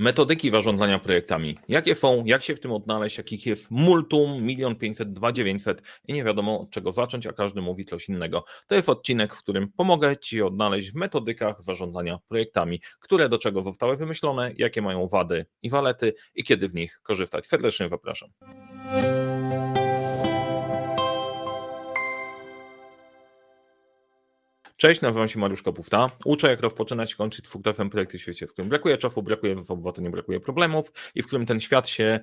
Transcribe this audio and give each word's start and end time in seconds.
Metodyki 0.00 0.50
zarządzania 0.50 0.98
projektami. 0.98 1.58
Jakie 1.68 1.94
są, 1.94 2.24
jak 2.26 2.42
się 2.42 2.56
w 2.56 2.60
tym 2.60 2.72
odnaleźć, 2.72 3.18
jakich 3.18 3.46
jest 3.46 3.70
multum, 3.70 4.42
milion 4.42 4.76
pięćset, 4.76 5.12
dwa 5.12 5.32
dziewięćset 5.32 5.82
i 6.08 6.12
nie 6.12 6.24
wiadomo 6.24 6.60
od 6.60 6.70
czego 6.70 6.92
zacząć, 6.92 7.26
a 7.26 7.32
każdy 7.32 7.60
mówi 7.60 7.84
coś 7.84 8.08
innego. 8.08 8.44
To 8.66 8.74
jest 8.74 8.88
odcinek, 8.88 9.34
w 9.34 9.38
którym 9.38 9.72
pomogę 9.72 10.16
Ci 10.16 10.42
odnaleźć 10.42 10.90
w 10.90 10.94
metodykach 10.94 11.62
zarządzania 11.62 12.18
projektami, 12.28 12.80
które 13.00 13.28
do 13.28 13.38
czego 13.38 13.62
zostały 13.62 13.96
wymyślone, 13.96 14.52
jakie 14.56 14.82
mają 14.82 15.08
wady 15.08 15.46
i 15.62 15.70
walety 15.70 16.14
i 16.34 16.44
kiedy 16.44 16.68
w 16.68 16.74
nich 16.74 17.00
korzystać. 17.02 17.46
Serdecznie 17.46 17.88
zapraszam. 17.88 18.30
Cześć, 24.80 25.00
nazywam 25.00 25.28
się 25.28 25.38
Mariusz 25.38 25.62
Kapufta. 25.62 26.10
Uczę, 26.24 26.50
jak 26.50 26.60
rozpoczynać 26.60 27.14
kończyć 27.14 27.44
twórcem 27.44 27.90
projekty 27.90 28.18
w 28.18 28.22
świecie, 28.22 28.46
w 28.46 28.52
którym 28.52 28.68
brakuje 28.68 28.98
czasu, 28.98 29.22
brakuje 29.22 29.56
zasobów, 29.56 29.94
to 29.94 30.02
nie 30.02 30.10
brakuje 30.10 30.40
problemów 30.40 30.92
i 31.14 31.22
w 31.22 31.26
którym 31.26 31.46
ten 31.46 31.60
świat 31.60 31.88
się 31.88 32.20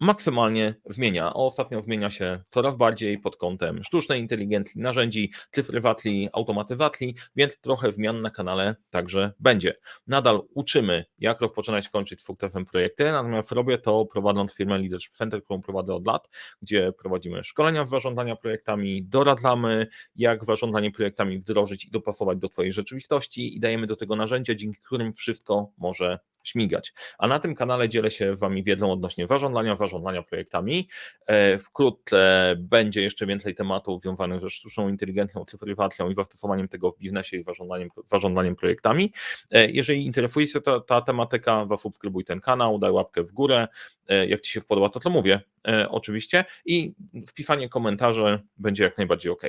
maksymalnie 0.00 0.74
zmienia. 0.90 1.34
Ostatnio 1.34 1.82
zmienia 1.82 2.10
się 2.10 2.40
coraz 2.50 2.76
bardziej 2.76 3.18
pod 3.18 3.36
kątem 3.36 3.84
sztucznej 3.84 4.20
inteligencji, 4.20 4.80
narzędzi, 4.80 5.32
cyfrywatli, 5.50 6.28
automatyzatli, 6.32 7.14
więc 7.36 7.58
trochę 7.60 7.92
zmian 7.92 8.20
na 8.20 8.30
kanale 8.30 8.76
także 8.90 9.32
będzie. 9.40 9.74
Nadal 10.06 10.40
uczymy, 10.54 11.04
jak 11.18 11.40
rozpoczynać 11.40 11.88
kończyć 11.88 12.22
twórcem 12.22 12.64
projekty, 12.64 13.04
natomiast 13.04 13.52
robię 13.52 13.78
to 13.78 14.06
prowadząc 14.06 14.54
firmę 14.54 14.78
Leadership 14.78 15.12
Center, 15.12 15.44
którą 15.44 15.62
prowadzę 15.62 15.94
od 15.94 16.06
lat, 16.06 16.28
gdzie 16.62 16.92
prowadzimy 16.92 17.44
szkolenia 17.44 17.84
w 17.84 17.88
zarządzaniu 17.88 18.36
projektami, 18.36 19.04
doradzamy, 19.04 19.86
jak 20.16 20.44
zarządzanie 20.44 20.90
projektami 20.90 21.38
wdrożyć 21.38 21.84
i 21.84 21.90
dopasować 21.90 22.38
do 22.38 22.48
Twojej 22.48 22.72
rzeczywistości 22.72 23.56
i 23.56 23.60
dajemy 23.60 23.86
do 23.86 23.96
tego 23.96 24.16
narzędzia, 24.16 24.54
dzięki 24.54 24.80
którym 24.80 25.12
wszystko 25.12 25.70
może 25.78 26.18
śmigać. 26.48 26.92
A 27.18 27.28
na 27.28 27.38
tym 27.38 27.54
kanale 27.54 27.88
dzielę 27.88 28.10
się 28.10 28.34
Wami 28.34 28.64
wiedzą 28.64 28.92
odnośnie 28.92 29.26
zarządzania, 29.26 29.76
zarządzania 29.76 30.22
projektami. 30.22 30.88
E, 31.26 31.58
wkrótce 31.58 32.54
będzie 32.58 33.02
jeszcze 33.02 33.26
więcej 33.26 33.54
tematów 33.54 34.02
związanych 34.02 34.40
ze 34.40 34.50
sztuczną 34.50 34.88
inteligencją, 34.88 35.44
cyfryzacją 35.44 36.10
i 36.10 36.14
zastosowaniem 36.14 36.68
tego 36.68 36.90
w 36.90 36.98
biznesie 36.98 37.36
i 37.36 37.44
zarządzaniem 38.06 38.56
projektami. 38.56 39.12
E, 39.50 39.70
jeżeli 39.70 40.06
interesuje 40.06 40.46
się 40.46 40.60
ta, 40.60 40.80
ta 40.80 41.00
tematyka, 41.00 41.66
zasubskrybuj 41.66 42.24
ten 42.24 42.40
kanał, 42.40 42.78
daj 42.78 42.90
łapkę 42.90 43.22
w 43.22 43.32
górę. 43.32 43.68
E, 44.08 44.26
jak 44.26 44.40
Ci 44.40 44.52
się 44.52 44.60
podoba, 44.60 44.88
to 44.88 45.00
to 45.00 45.10
mówię 45.10 45.40
oczywiście 45.88 46.44
i 46.66 46.94
wpisanie 47.28 47.68
komentarzy 47.68 48.38
będzie 48.56 48.84
jak 48.84 48.98
najbardziej 48.98 49.32
ok. 49.32 49.42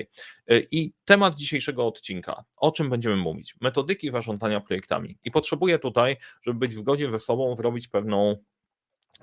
I 0.72 0.94
temat 1.06 1.36
dzisiejszego 1.36 1.88
odcinka, 1.88 2.44
o 2.58 2.72
czym 2.72 2.89
będziemy 2.89 3.16
mówić? 3.16 3.56
Metodyki 3.61 4.11
zarządzania 4.11 4.59
projektami. 4.59 5.17
I 5.23 5.31
potrzebuję 5.31 5.80
tutaj, 5.80 6.17
żeby 6.44 6.59
być 6.59 6.75
w 6.75 6.84
zgodzie 6.90 7.12
ze 7.12 7.20
sobą, 7.20 7.56
zrobić 7.56 7.88
pewną 7.88 8.38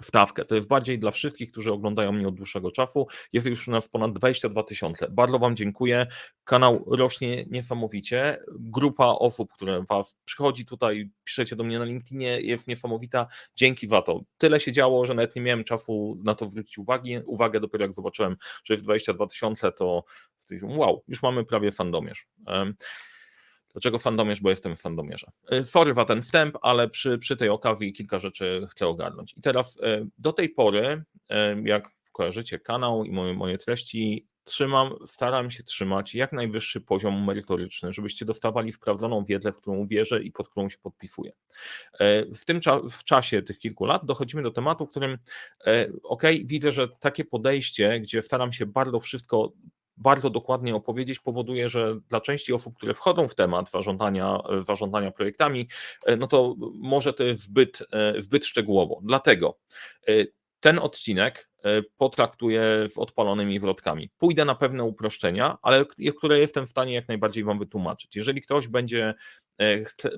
wstawkę. 0.03 0.45
To 0.45 0.55
jest 0.55 0.69
bardziej 0.69 0.99
dla 0.99 1.11
wszystkich, 1.11 1.53
którzy 1.53 1.73
oglądają 1.73 2.13
mnie 2.13 2.29
od 2.29 2.35
dłuższego 2.35 2.71
czasu. 2.71 3.07
Jest 3.33 3.47
już 3.47 3.69
u 3.69 3.71
nas 3.71 3.89
ponad 3.89 4.13
22 4.13 4.63
tysiące. 4.63 5.09
Bardzo 5.11 5.39
Wam 5.39 5.57
dziękuję. 5.57 6.07
Kanał 6.45 6.85
rośnie 6.87 7.45
niesamowicie. 7.51 8.39
Grupa 8.53 9.07
osób, 9.07 9.53
które 9.53 9.85
Was 9.89 10.17
przychodzi 10.25 10.67
tutaj, 10.67 11.11
piszecie 11.25 11.57
do 11.57 11.65
mnie 11.65 11.79
na 11.79 11.85
LinkedInie, 11.85 12.41
jest 12.41 12.69
niesamowita. 12.69 13.27
Dzięki 13.57 13.89
za 13.89 14.03
to. 14.03 14.21
Tyle 14.39 14.61
się 14.61 14.73
działo, 14.73 15.07
że 15.07 15.15
nawet 15.15 15.37
nie 15.37 15.43
miałem 15.43 15.65
czasu 15.65 16.19
na 16.25 16.35
to 16.35 16.51
zwrócić 16.51 16.79
uwagi. 16.79 17.19
Uwagę 17.27 17.61
dopiero 17.61 17.85
jak 17.85 17.95
zobaczyłem, 17.95 18.37
że 18.65 18.75
jest 18.75 18.85
22 18.85 19.27
tysiące, 19.27 19.73
to 19.73 20.05
wow, 20.63 21.03
już 21.09 21.23
mamy 21.23 21.45
prawie 21.45 21.73
fandomierz. 21.73 22.27
Dlaczego 23.77 23.99
fandomierz? 23.99 24.41
Bo 24.41 24.51
jestem 24.51 24.77
w 24.77 24.81
fandomierze. 24.81 25.31
E, 25.51 25.65
sorry 25.65 25.95
za 25.95 26.05
ten 26.05 26.23
wstęp, 26.23 26.59
ale 26.63 26.89
przy, 26.89 27.19
przy 27.19 27.37
tej 27.37 27.49
okazji 27.49 27.93
kilka 27.93 28.19
rzeczy 28.19 28.67
chcę 28.71 28.87
ogarnąć. 28.87 29.35
I 29.37 29.41
teraz 29.41 29.79
e, 29.83 30.07
do 30.19 30.33
tej 30.33 30.49
pory, 30.49 31.05
e, 31.29 31.63
jak 31.65 31.91
kojarzycie 32.13 32.59
kanał 32.59 33.05
i 33.05 33.13
moje, 33.13 33.35
moje 33.35 33.59
treści, 33.59 34.27
trzymam, 34.45 34.95
staram 35.07 35.51
się 35.51 35.63
trzymać 35.63 36.15
jak 36.15 36.33
najwyższy 36.33 36.81
poziom 36.81 37.25
merytoryczny, 37.25 37.93
żebyście 37.93 38.25
dostawali 38.25 38.73
sprawdzoną 38.73 39.25
wiedzę, 39.25 39.53
w 39.53 39.57
którą 39.57 39.87
wierzę 39.87 40.23
i 40.23 40.33
pod 40.33 40.49
którą 40.49 40.69
się 40.69 40.79
podpisuję. 40.79 41.33
W 42.35 42.45
tym 42.45 42.61
cza 42.61 42.81
w 42.91 43.05
czasie 43.05 43.43
tych 43.43 43.59
kilku 43.59 43.85
lat 43.85 44.05
dochodzimy 44.05 44.43
do 44.43 44.51
tematu, 44.51 44.87
w 44.87 44.91
którym 44.91 45.19
ok, 46.03 46.23
widzę, 46.45 46.73
że 46.73 46.89
takie 46.89 47.25
podejście, 47.25 48.01
gdzie 48.01 48.23
staram 48.23 48.53
się 48.53 48.67
bardzo 48.67 49.01
wszystko 49.01 49.53
bardzo 49.97 50.31
dokładnie 50.31 50.75
opowiedzieć, 50.75 51.19
powoduje, 51.19 51.69
że 51.69 51.97
dla 52.09 52.21
części 52.21 52.53
osób, 52.53 52.77
które 52.77 52.95
wchodzą 52.95 53.29
w 53.29 53.35
temat 53.35 53.71
zarządzania, 53.71 54.39
zarządzania 54.67 55.11
projektami, 55.11 55.69
e, 56.07 56.17
no 56.17 56.27
to 56.27 56.55
może 56.75 57.13
to 57.13 57.25
jest 57.25 57.43
zbyt, 57.43 57.83
e, 57.93 58.23
zbyt 58.23 58.47
szczegółowo. 58.47 59.01
Dlatego 59.03 59.59
e, 60.09 60.13
ten 60.61 60.79
odcinek 60.79 61.49
E, 61.67 61.83
potraktuję 61.97 62.63
z 62.89 62.99
odpalonymi 62.99 63.61
wrotkami. 63.61 64.11
Pójdę 64.19 64.45
na 64.45 64.55
pewne 64.55 64.85
uproszczenia, 64.85 65.59
ale 65.63 65.85
które 66.19 66.39
jestem 66.39 66.67
w 66.67 66.71
stanie 66.71 66.95
jak 66.95 67.09
najbardziej 67.09 67.45
Wam 67.45 67.59
wytłumaczyć. 67.59 68.17
Jeżeli 68.17 68.43
ktoś 68.43 68.69
będzie, 68.69 69.05
e, 69.09 69.15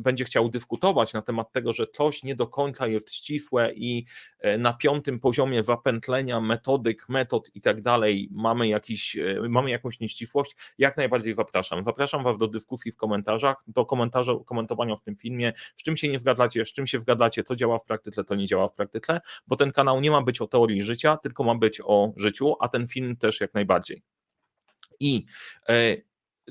będzie 0.01 0.25
chciał 0.25 0.49
dyskutować 0.49 1.13
na 1.13 1.23
temat 1.23 1.53
tego, 1.53 1.73
że 1.73 1.87
coś 1.87 2.23
nie 2.23 2.37
do 2.37 2.47
końca 2.47 2.87
jest 2.87 3.15
ścisłe 3.15 3.73
i 3.75 4.05
e, 4.39 4.59
na 4.59 4.73
piątym 4.73 5.21
poziomie 5.21 5.63
zapętlenia 5.63 6.41
metodyk, 6.41 7.09
metod 7.09 7.51
i 7.55 7.61
tak 7.61 7.83
dalej 7.83 8.29
mamy, 8.33 8.69
jakiś, 8.69 9.17
mamy 9.49 9.71
jakąś 9.71 10.01
nieścisłość, 10.01 10.57
jak 10.79 10.97
najbardziej 10.97 11.35
zapraszam. 11.35 11.85
Zapraszam 11.85 12.25
Was 12.25 12.39
do 12.39 12.49
dyskusji 12.49 12.93
w 12.93 12.97
komentarzach, 12.97 13.57
do 13.67 13.87
komentarza, 13.87 14.33
komentowania 14.47 14.97
w 14.97 15.03
tym 15.03 15.17
filmie, 15.17 15.53
z 15.77 15.83
czym 15.83 15.97
się 15.97 16.09
nie 16.09 16.19
zgadzacie, 16.19 16.65
z 16.65 16.73
czym 16.73 16.87
się 16.87 17.01
zgadzacie, 17.01 17.45
to 17.45 17.57
działa 17.57 17.79
w 17.79 17.85
praktyce, 17.85 18.25
to 18.25 18.35
nie 18.35 18.47
działa 18.47 18.69
w 18.69 18.75
praktyce, 18.75 19.21
bo 19.47 19.57
ten 19.57 19.73
kanał 19.73 20.01
nie 20.01 20.11
ma 20.11 20.23
być 20.23 20.41
o 20.41 20.47
teorii 20.47 20.83
życia, 20.83 21.17
tylko 21.17 21.45
ma 21.45 21.55
być 21.55 21.81
o 21.85 22.13
życiu, 22.17 22.55
a 22.61 22.69
ten 22.69 22.89
film 22.89 23.17
też 23.17 23.41
jak 23.41 23.55
najbardziej. 23.55 24.03
I 25.01 25.25
e, 25.69 25.97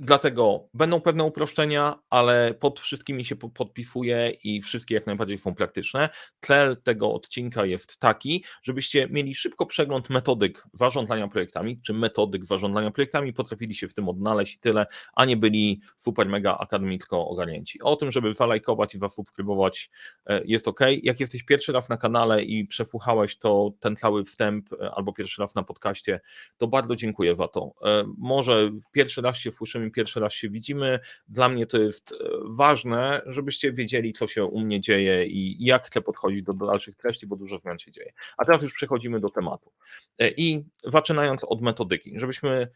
Dlatego 0.02 0.70
będą 0.74 1.02
pewne 1.02 1.24
uproszczenia, 1.24 2.00
ale 2.10 2.54
pod 2.54 2.80
wszystkimi 2.80 3.26
się 3.26 3.36
podpisuję 3.36 4.30
i 4.44 4.62
wszystkie 4.62 4.96
jak 4.96 5.06
najbardziej 5.06 5.38
są 5.38 5.56
praktyczne. 5.56 6.10
Cel 6.42 6.82
tego 6.84 7.14
odcinka 7.14 7.66
jest 7.66 7.98
taki, 8.00 8.44
żebyście 8.64 9.08
mieli 9.10 9.36
szybko 9.36 9.66
przegląd 9.66 10.10
metodyk 10.10 10.64
zarządzania 10.74 11.28
projektami, 11.28 11.82
czy 11.82 11.94
metodyk 11.94 12.46
zarządzania 12.46 12.92
projektami, 12.92 13.34
potrafili 13.34 13.76
się 13.76 13.88
w 13.88 13.94
tym 13.94 14.10
odnaleźć 14.10 14.56
i 14.56 14.60
tyle, 14.60 14.86
a 15.14 15.26
nie 15.26 15.38
byli 15.38 15.82
super 15.98 16.30
mega 16.30 16.58
akademicko 16.58 17.28
ogarnięci. 17.28 17.82
O 17.82 17.96
tym, 17.96 18.12
żeby 18.12 18.34
zalajkować 18.34 18.96
i 18.96 19.00
zasubskrybować 19.00 19.90
e, 20.26 20.42
jest 20.46 20.68
ok. 20.68 20.80
Jak 21.04 21.20
jesteś 21.20 21.44
pierwszy 21.44 21.72
raz 21.72 21.90
na 21.90 21.98
kanale 21.98 22.44
i 22.44 22.66
przesłuchałeś 22.66 23.38
to 23.38 23.72
ten 23.80 23.96
cały 23.96 24.24
wstęp 24.24 24.74
e, 24.74 24.92
albo 24.92 25.14
pierwszy 25.14 25.42
raz 25.42 25.56
na 25.56 25.64
podcaście, 25.64 26.20
to 26.58 26.68
bardzo 26.68 26.96
dziękuję 26.96 27.36
za 27.36 27.48
to. 27.48 27.74
E, 27.86 28.04
może 28.18 28.70
pierwszy 28.92 29.22
raz 29.22 29.38
się 29.38 29.52
słyszymy 29.52 29.87
pierwszy 29.92 30.20
raz 30.20 30.34
się 30.34 30.50
widzimy. 30.50 31.00
Dla 31.28 31.50
mnie 31.50 31.68
to 31.68 31.78
jest 31.78 32.12
e, 32.12 32.16
ważne, 32.46 33.22
żebyście 33.26 33.74
wiedzieli, 33.74 34.14
co 34.14 34.28
się 34.28 34.46
u 34.46 34.60
mnie 34.60 34.82
dzieje 34.82 35.26
i 35.26 35.66
jak 35.66 35.88
chcę 35.88 36.02
podchodzić 36.02 36.44
do, 36.44 36.54
dalszych 36.54 36.96
treści, 36.96 37.28
bo 37.28 37.36
dużo 37.36 37.60
zmian 37.60 37.80
się 37.80 37.92
dzieje. 37.92 38.14
A 38.38 38.46
teraz 38.46 38.62
już 38.62 38.74
przechodzimy 38.74 39.20
do 39.20 39.30
tematu. 39.30 39.72
E, 40.20 40.30
I 40.30 40.66
zaczynając 40.84 41.44
od 41.44 41.62
metodyki, 41.62 42.20
żebyśmy 42.20 42.68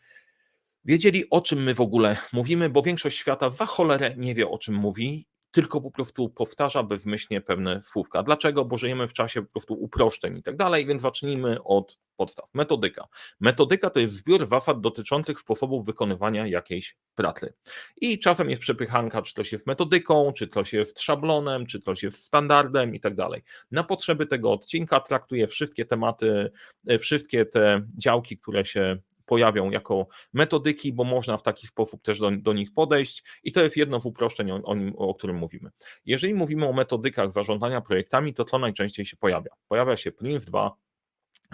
wiedzieli, 0.86 1.24
o 1.30 1.42
czym 1.42 1.64
my 1.64 1.74
w 1.74 1.82
ogóle 1.82 2.18
mówimy, 2.34 2.70
bo 2.70 2.82
większość 2.82 3.18
świata 3.18 3.50
za 3.50 3.66
cholerę 3.66 4.16
nie 4.18 4.36
wie, 4.36 4.50
o 4.50 4.58
czym 4.58 4.76
mówi 4.76 5.28
tylko 5.52 5.82
po 5.82 5.92
prostu 5.92 6.30
powtarza 6.30 6.84
bezmyślnie 6.84 7.42
pewne 7.42 7.82
słówka. 7.82 8.24
Dlaczego? 8.24 8.66
Bo 8.66 8.78
żyjemy 8.78 9.08
w 9.08 9.14
czasie 9.14 9.42
po 9.42 9.52
prostu 9.52 9.74
uproszczeń 9.74 10.38
i 10.38 10.44
tak 10.44 10.58
dalej, 10.58 10.86
więc 10.86 11.02
zacznijmy 11.02 11.64
od 11.64 11.98
podstaw. 12.18 12.50
Metodyka. 12.54 13.08
Metodyka 13.40 13.90
to 13.90 14.00
jest 14.00 14.16
zbiór 14.16 14.48
zasad 14.48 14.82
dotyczących 14.82 15.40
sposobów 15.40 15.86
wykonywania 15.86 16.48
jakiejś 16.48 16.98
pracy. 17.16 17.54
I 18.02 18.20
czasem 18.20 18.50
jest 18.50 18.62
przepychanka, 18.62 19.22
czy 19.22 19.34
to 19.34 19.42
jest 19.52 19.68
metodyką, 19.68 20.34
czy 20.34 20.48
to 20.48 20.64
jest 20.72 21.00
szablonem, 21.00 21.66
czy 21.66 21.82
to 21.82 21.94
jest 22.04 22.24
standardem 22.24 22.96
i 22.96 23.00
tak 23.00 23.16
dalej. 23.16 23.44
Na 23.72 23.84
potrzeby 23.84 24.26
tego 24.26 24.52
odcinka 24.52 25.00
traktuję 25.00 25.48
wszystkie 25.48 25.86
tematy, 25.86 26.52
e, 26.88 27.00
wszystkie 27.00 27.46
te 27.46 27.82
działki, 27.98 28.38
które 28.38 28.66
się 28.66 28.98
pojawią 29.32 29.72
jako 29.72 30.08
metodyki, 30.34 30.94
bo 30.94 31.04
można 31.04 31.38
w 31.38 31.44
taki 31.44 31.68
sposób 31.68 32.02
też 32.02 32.20
do, 32.20 32.32
do 32.32 32.54
nich 32.54 32.74
podejść 32.74 33.24
i 33.44 33.52
to 33.52 33.64
jest 33.64 33.78
jedno 33.78 34.00
z 34.00 34.06
uproszczeń, 34.06 34.52
o, 34.52 34.62
o, 34.64 34.76
nim, 34.76 34.94
o 34.98 35.16
którym 35.16 35.38
mówimy. 35.38 35.70
Jeżeli 36.06 36.34
mówimy 36.34 36.68
o 36.68 36.74
metodykach 36.74 37.32
zarządzania 37.32 37.82
projektami, 37.82 38.34
to 38.34 38.46
to 38.46 38.60
najczęściej 38.60 39.06
się 39.06 39.18
pojawia. 39.18 39.52
Pojawia 39.68 39.98
się 39.98 40.12
PRINCE2, 40.12 40.72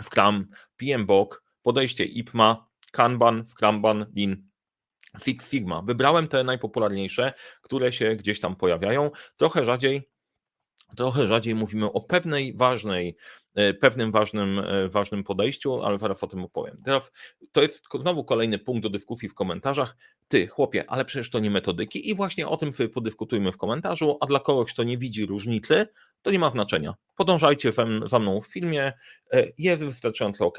Scrum, 0.01 0.47
PMBOK, 0.77 1.44
podejście 1.62 2.06
IPMA, 2.06 2.68
Kanban, 2.91 3.44
Scrumban, 3.45 4.06
Lean, 4.15 4.44
Six 5.23 5.50
Sigma. 5.50 5.81
Wybrałem 5.81 6.27
te 6.27 6.44
najpopularniejsze, 6.44 7.33
które 7.62 7.91
się 7.91 8.15
gdzieś 8.15 8.39
tam 8.39 8.56
pojawiają. 8.56 9.12
Trochę 9.35 9.65
rzadziej 9.65 10.09
trochę 10.95 11.27
rzadziej 11.27 11.55
mówimy 11.55 11.91
o 11.91 12.01
pewnej 12.01 12.53
ważnej, 12.53 13.15
e, 13.55 13.73
pewnym 13.73 14.11
ważnym, 14.11 14.59
e, 14.59 14.89
ważnym 14.89 15.23
podejściu, 15.23 15.83
ale 15.83 15.99
zaraz 15.99 16.23
o 16.23 16.27
tym 16.27 16.43
opowiem. 16.43 16.81
Teraz 16.85 17.11
to 17.51 17.61
jest 17.61 17.85
znowu 18.01 18.23
kolejny 18.23 18.59
punkt 18.59 18.83
do 18.83 18.89
dyskusji 18.89 19.29
w 19.29 19.33
komentarzach. 19.33 19.97
Ty, 20.27 20.47
chłopie, 20.47 20.89
ale 20.89 21.05
przecież 21.05 21.29
to 21.29 21.39
nie 21.39 21.51
metodyki 21.51 22.09
i 22.09 22.15
właśnie 22.15 22.47
o 22.47 22.57
tym 22.57 22.73
sobie 22.73 22.89
podyskutujmy 22.89 23.51
w 23.51 23.57
komentarzu, 23.57 24.17
a 24.21 24.25
dla 24.25 24.39
kogoś, 24.39 24.73
kto 24.73 24.83
nie 24.83 24.97
widzi 24.97 25.25
różnicy, 25.25 25.87
to 26.21 26.31
nie 26.31 26.39
ma 26.39 26.49
znaczenia. 26.49 26.93
Podążajcie 27.15 27.71
za 28.05 28.19
mną 28.19 28.41
w 28.41 28.47
filmie, 28.47 28.93
e, 29.31 29.47
jest 29.57 29.83
wystarczająco 29.83 30.45
ok 30.45 30.57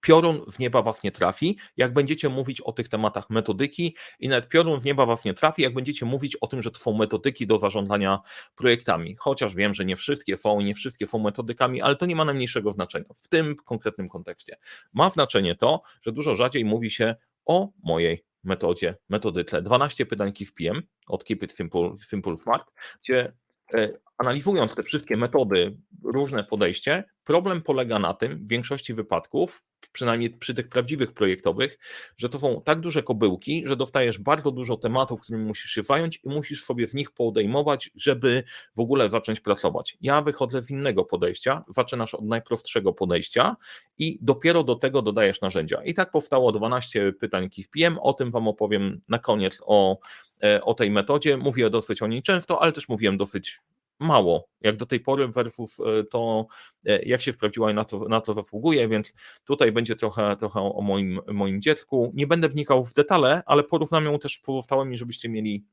piorun 0.00 0.40
w 0.52 0.58
nieba 0.58 0.82
was 0.82 1.02
nie 1.02 1.12
trafi, 1.12 1.58
jak 1.76 1.92
będziecie 1.92 2.28
mówić 2.28 2.60
o 2.60 2.72
tych 2.72 2.88
tematach 2.88 3.30
metodyki 3.30 3.96
i 4.20 4.28
nawet 4.28 4.48
piorun 4.48 4.80
w 4.80 4.84
nieba 4.84 5.06
was 5.06 5.24
nie 5.24 5.34
trafi, 5.34 5.62
jak 5.62 5.74
będziecie 5.74 6.06
mówić 6.06 6.36
o 6.36 6.46
tym, 6.46 6.62
że 6.62 6.70
to 6.70 6.78
są 6.78 6.92
metodyki 6.96 7.46
do 7.46 7.58
zarządzania 7.58 8.20
projektami. 8.54 9.16
Chociaż 9.18 9.54
wiem, 9.54 9.74
że 9.74 9.84
nie 9.84 9.96
wszystkie 9.96 10.36
są 10.36 10.60
nie 10.60 10.74
wszystkie 10.74 11.06
są 11.06 11.18
metodykami, 11.18 11.82
ale 11.82 11.96
to 11.96 12.06
nie 12.06 12.16
ma 12.16 12.24
najmniejszego 12.24 12.72
znaczenia 12.72 13.04
w 13.16 13.28
tym 13.28 13.56
konkretnym 13.56 14.08
kontekście. 14.08 14.56
Ma 14.92 15.10
znaczenie 15.10 15.54
to, 15.54 15.82
że 16.02 16.12
dużo 16.12 16.36
rzadziej 16.36 16.64
mówi 16.64 16.90
się 16.90 17.14
o 17.44 17.68
mojej 17.82 18.24
metodzie, 18.44 18.96
metodytle 19.08 19.62
12 19.62 20.06
pytań 20.06 20.32
KIF-PM 20.32 20.82
od 21.06 21.24
Keep 21.24 21.42
It 21.42 21.52
Simple, 21.52 21.96
Simple 22.02 22.36
Smart, 22.36 22.70
gdzie 23.02 23.32
e, 23.74 23.88
analizując 24.18 24.74
te 24.74 24.82
wszystkie 24.82 25.16
metody, 25.16 25.76
różne 26.04 26.44
podejście, 26.44 27.04
problem 27.30 27.62
polega 27.62 27.98
na 27.98 28.14
tym 28.14 28.38
w 28.38 28.48
większości 28.48 28.94
wypadków, 28.94 29.62
przynajmniej 29.92 30.30
przy 30.30 30.54
tych 30.54 30.68
prawdziwych 30.68 31.12
projektowych, 31.12 31.78
że 32.16 32.28
to 32.28 32.38
są 32.38 32.62
tak 32.64 32.80
duże 32.80 33.02
kobyłki, 33.02 33.62
że 33.66 33.76
dostajesz 33.76 34.18
bardzo 34.18 34.50
dużo 34.50 34.76
tematów, 34.76 35.20
którymi 35.20 35.44
musisz 35.44 35.70
się 35.70 35.82
zająć 35.82 36.20
i 36.24 36.28
musisz 36.28 36.64
sobie 36.64 36.86
w 36.86 36.94
nich 36.94 37.10
podejmować, 37.10 37.90
żeby 37.94 38.42
w 38.76 38.80
ogóle 38.80 39.10
zacząć 39.10 39.40
pracować. 39.40 39.96
Ja 40.00 40.22
wychodzę 40.22 40.62
z 40.62 40.70
innego 40.70 41.04
podejścia, 41.04 41.64
zaczynasz 41.68 42.14
od 42.14 42.24
najprostszego 42.24 42.92
podejścia 42.92 43.56
i 43.98 44.18
dopiero 44.22 44.64
do 44.64 44.74
tego 44.74 45.02
dodajesz 45.02 45.40
narzędzia. 45.40 45.82
I 45.84 45.94
tak 45.94 46.10
powstało 46.10 46.52
12 46.52 47.12
pytań 47.12 47.48
KIF-PM, 47.48 47.98
o 48.00 48.12
tym 48.12 48.30
Wam 48.30 48.48
opowiem 48.48 49.00
na 49.08 49.18
koniec 49.18 49.58
o, 49.66 49.98
e, 50.42 50.60
o 50.60 50.74
tej 50.74 50.90
metodzie. 50.90 51.36
Mówię 51.36 51.70
dosyć 51.70 52.02
o 52.02 52.06
niej 52.06 52.22
często, 52.22 52.62
ale 52.62 52.72
też 52.72 52.88
mówiłem 52.88 53.16
dosyć 53.16 53.60
mało. 54.00 54.48
Jak 54.60 54.76
do 54.76 54.86
tej 54.86 55.00
pory 55.00 55.28
versus 55.28 55.80
e, 55.80 56.04
to, 56.04 56.46
e, 56.86 57.02
jak 57.02 57.20
się 57.20 57.32
sprawdziła 57.32 57.70
i 57.70 57.74
na 57.74 57.84
to, 57.84 58.08
na 58.08 58.20
to 58.20 58.34
zasługuje, 58.34 58.88
więc 58.88 59.12
tutaj 59.44 59.72
będzie 59.72 59.96
trochę, 59.96 60.36
trochę 60.36 60.60
o 60.60 60.80
moim, 60.82 61.20
moim 61.32 61.62
dziecku. 61.62 62.12
Nie 62.14 62.26
będę 62.26 62.48
wnikał 62.48 62.84
w 62.84 62.94
detale, 62.94 63.42
ale 63.46 63.64
porównam 63.64 64.04
ją 64.04 64.18
też 64.18 64.38
pozostałymi, 64.38 64.96
żebyście 64.96 65.28
mieli 65.28 65.64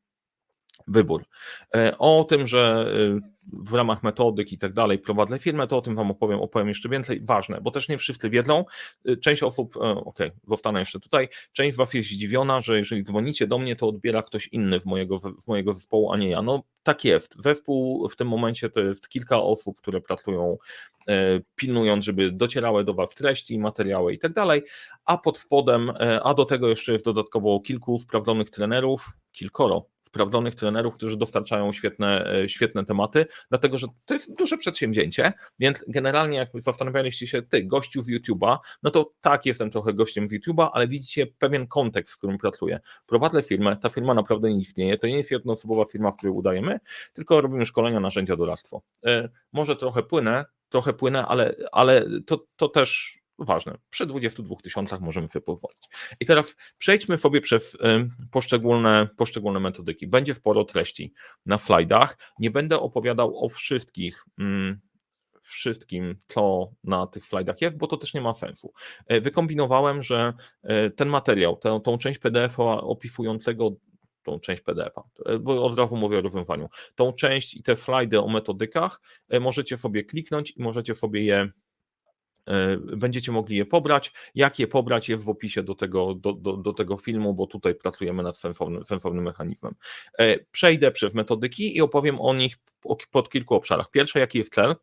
wybór. 0.87 1.25
E, 1.75 1.97
o 1.97 2.23
tym, 2.23 2.47
że 2.47 2.93
w 3.53 3.73
ramach 3.73 4.03
metodyk 4.03 4.51
i 4.51 4.57
tak 4.57 4.73
dalej 4.73 4.99
prowadzę 4.99 5.39
firmę, 5.39 5.67
to 5.67 5.77
o 5.77 5.81
tym 5.81 5.95
Wam 5.95 6.11
opowiem, 6.11 6.39
opowiem 6.39 6.67
jeszcze 6.67 6.89
więcej. 6.89 7.21
Ważne, 7.25 7.61
bo 7.61 7.71
też 7.71 7.89
nie 7.89 7.97
wszyscy 7.97 8.29
wiedzą. 8.29 8.65
Część 9.21 9.43
osób, 9.43 9.77
ok, 10.05 10.19
zostanę 10.47 10.79
jeszcze 10.79 10.99
tutaj, 10.99 11.29
część 11.53 11.73
z 11.73 11.77
Was 11.77 11.93
jest 11.93 12.09
zdziwiona, 12.09 12.61
że 12.61 12.77
jeżeli 12.77 13.03
dzwonicie 13.03 13.47
do 13.47 13.57
mnie, 13.57 13.75
to 13.75 13.87
odbiera 13.87 14.23
ktoś 14.23 14.47
inny 14.47 14.79
w 14.79 14.85
mojego, 14.85 15.19
w 15.19 15.47
mojego 15.47 15.73
zespołu, 15.73 16.11
a 16.11 16.17
nie 16.17 16.29
ja. 16.29 16.41
No 16.41 16.63
tak 16.83 17.05
jest. 17.05 17.35
Zespół 17.39 18.09
w 18.09 18.15
tym 18.15 18.27
momencie 18.27 18.69
to 18.69 18.79
jest 18.79 19.09
kilka 19.09 19.41
osób, 19.41 19.77
które 19.77 20.01
pracują 20.01 20.57
e, 21.07 21.39
pilnując, 21.55 22.05
żeby 22.05 22.31
docierały 22.31 22.83
do 22.83 22.93
Was 22.93 23.09
treści, 23.09 23.59
materiały 23.59 24.13
i 24.13 24.19
tak 24.19 24.33
dalej, 24.33 24.61
a 25.05 25.17
pod 25.17 25.37
spodem, 25.37 25.89
e, 25.89 26.23
a 26.23 26.33
do 26.33 26.45
tego 26.45 26.69
jeszcze 26.69 26.91
jest 26.91 27.05
dodatkowo 27.05 27.59
kilku 27.59 27.99
sprawdzonych 27.99 28.49
trenerów, 28.49 29.09
kilkoro 29.31 29.85
sprawdzonych 30.07 30.55
trenerów, 30.55 30.93
którzy 30.93 31.17
dostarczają 31.17 31.73
świetne, 31.73 32.33
e, 32.33 32.49
świetne 32.49 32.85
tematy, 32.85 33.25
dlatego 33.49 33.77
że 33.77 33.87
to 34.05 34.13
jest 34.13 34.35
duże 34.35 34.57
przedsięwzięcie, 34.57 35.33
więc 35.59 35.85
generalnie 35.87 36.37
jak 36.37 36.49
zastanawialiście 36.53 37.27
się, 37.27 37.41
ty, 37.41 37.63
gościu 37.63 38.01
z 38.01 38.09
YouTube'a, 38.09 38.57
no 38.83 38.91
to 38.91 39.11
tak, 39.21 39.45
jestem 39.45 39.71
trochę 39.71 39.93
gościem 39.93 40.27
z 40.27 40.31
YouTube'a, 40.31 40.69
ale 40.73 40.87
widzicie 40.87 41.27
pewien 41.39 41.67
kontekst, 41.67 42.13
w 42.13 42.17
którym 42.17 42.37
pracuję. 42.37 42.79
Prowadzę 43.05 43.43
firmę, 43.43 43.75
ta 43.75 43.89
firma 43.89 44.13
naprawdę 44.13 44.49
nie 44.53 44.61
istnieje, 44.61 44.97
to 44.97 45.07
nie 45.07 45.17
jest 45.17 45.31
jednoosobowa 45.31 45.85
firma, 45.85 46.11
w 46.11 46.17
której 46.17 46.33
udajemy, 46.35 46.79
tylko 47.13 47.41
robimy 47.41 47.65
szkolenia, 47.65 47.99
narzędzia, 47.99 48.35
doradztwo. 48.35 48.81
E, 49.05 49.29
może 49.53 49.75
trochę 49.75 50.03
płynę, 50.03 50.45
trochę 50.69 50.93
płynę, 50.93 51.25
ale, 51.25 51.55
ale 51.71 52.05
to, 52.25 52.45
to 52.55 52.67
też 52.67 53.19
ważne. 53.39 53.77
Przy 53.89 54.05
22 54.05 54.55
tysiącach 54.55 55.01
możemy 55.01 55.27
sobie 55.27 55.45
pozwolić. 55.45 55.89
I 56.19 56.25
teraz 56.25 56.55
przejdźmy 56.77 57.17
sobie 57.17 57.41
przez 57.41 57.77
poszczególne, 58.31 59.07
poszczególne 59.17 59.59
metodyki. 59.59 60.07
Będzie 60.07 60.33
sporo 60.33 60.63
treści 60.63 61.13
na 61.45 61.57
slajdach. 61.57 62.17
Nie 62.39 62.51
będę 62.51 62.79
opowiadał 62.79 63.45
o 63.45 63.49
wszystkich. 63.49 64.25
Mm, 64.39 64.79
wszystkim, 65.47 66.15
co 66.27 66.71
na 66.83 67.07
tych 67.07 67.25
slajdach 67.25 67.61
jest, 67.61 67.77
bo 67.77 67.87
to 67.87 67.97
też 67.97 68.13
nie 68.13 68.21
ma 68.21 68.33
sensu. 68.33 68.73
E, 69.07 69.21
wykombinowałem, 69.21 70.03
że 70.03 70.33
e, 70.63 70.89
ten 70.89 71.09
materiał, 71.09 71.59
tą 71.83 71.97
część 71.97 72.19
PDF-a 72.19 72.81
opisującego 72.81 73.71
tą 74.23 74.39
część 74.39 74.61
PDF-a, 74.61 75.03
bo 75.39 75.65
od 75.65 75.77
razu 75.77 75.95
mówię 75.95 76.17
o 76.17 76.21
rozwiązaniu. 76.21 76.69
Tą 76.95 77.13
część 77.13 77.53
i 77.53 77.63
te 77.63 77.75
slajdy 77.75 78.21
o 78.21 78.27
metodykach 78.27 79.01
możecie 79.41 79.77
sobie 79.77 80.03
kliknąć 80.03 80.51
i 80.57 80.61
możecie 80.61 80.95
sobie 80.95 81.23
je 81.23 81.51
będziecie 82.77 83.31
mogli 83.31 83.57
je 83.57 83.65
pobrać. 83.65 84.13
Jak 84.35 84.59
je 84.59 84.67
pobrać 84.67 85.09
jest 85.09 85.23
w 85.23 85.29
opisie 85.29 85.63
do 85.63 85.75
tego, 85.75 86.13
do, 86.13 86.33
do, 86.33 86.57
do 86.57 86.73
tego 86.73 86.97
filmu, 86.97 87.33
bo 87.33 87.47
tutaj 87.47 87.75
pracujemy 87.75 88.23
nad 88.23 88.37
sensownym, 88.37 88.85
sensownym 88.85 89.23
mechanizmem. 89.23 89.75
E, 90.19 90.39
przejdę 90.39 90.91
przez 90.91 91.13
metodyki 91.13 91.77
i 91.77 91.81
opowiem 91.81 92.21
o 92.21 92.33
nich 92.33 92.57
pod 93.11 93.29
kilku 93.29 93.55
obszarach. 93.55 93.91
Pierwsze, 93.91 94.19
jaki 94.19 94.37
jest 94.37 94.53
cel, 94.53 94.75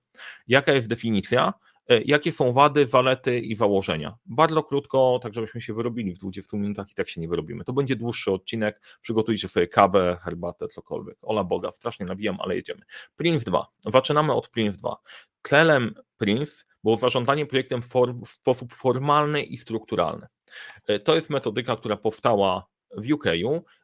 jaka 0.48 0.72
jest 0.72 0.86
definicja, 0.86 1.52
e, 1.88 2.02
jakie 2.02 2.32
są 2.32 2.52
wady, 2.52 2.86
walety 2.86 3.38
i 3.40 3.56
założenia. 3.56 4.16
Bardzo 4.26 4.62
krótko, 4.62 5.20
tak 5.22 5.34
żebyśmy 5.34 5.60
się 5.60 5.74
wyrobili 5.74 6.14
w 6.14 6.18
20 6.18 6.56
minutach 6.56 6.90
i 6.90 6.94
tak 6.94 7.08
się 7.08 7.20
nie 7.20 7.28
wyrobimy. 7.28 7.64
To 7.64 7.72
będzie 7.72 7.96
dłuższy 7.96 8.32
odcinek, 8.32 8.80
przygotujcie 9.00 9.48
sobie 9.48 9.68
kawę, 9.68 10.18
herbatę, 10.22 10.68
cokolwiek. 10.68 11.16
Ola 11.22 11.44
Boga, 11.44 11.72
strasznie 11.72 12.06
nabijam, 12.06 12.36
ale 12.40 12.56
jedziemy. 12.56 12.80
Prince 13.16 13.44
2. 13.44 13.66
Zaczynamy 13.86 14.32
od 14.32 14.48
Prince 14.48 14.76
2. 14.76 14.96
Celem 15.42 15.94
Prince 16.18 16.64
było 16.84 16.96
zarządzanie 16.96 17.46
projektem 17.46 17.82
w 17.82 18.28
sposób 18.28 18.74
formalny 18.74 19.42
i 19.42 19.56
strukturalny. 19.56 20.26
E, 20.86 20.98
to 20.98 21.14
jest 21.14 21.30
metodyka, 21.30 21.76
która 21.76 21.96
powstała 21.96 22.66
w 22.96 23.12
UK 23.12 23.24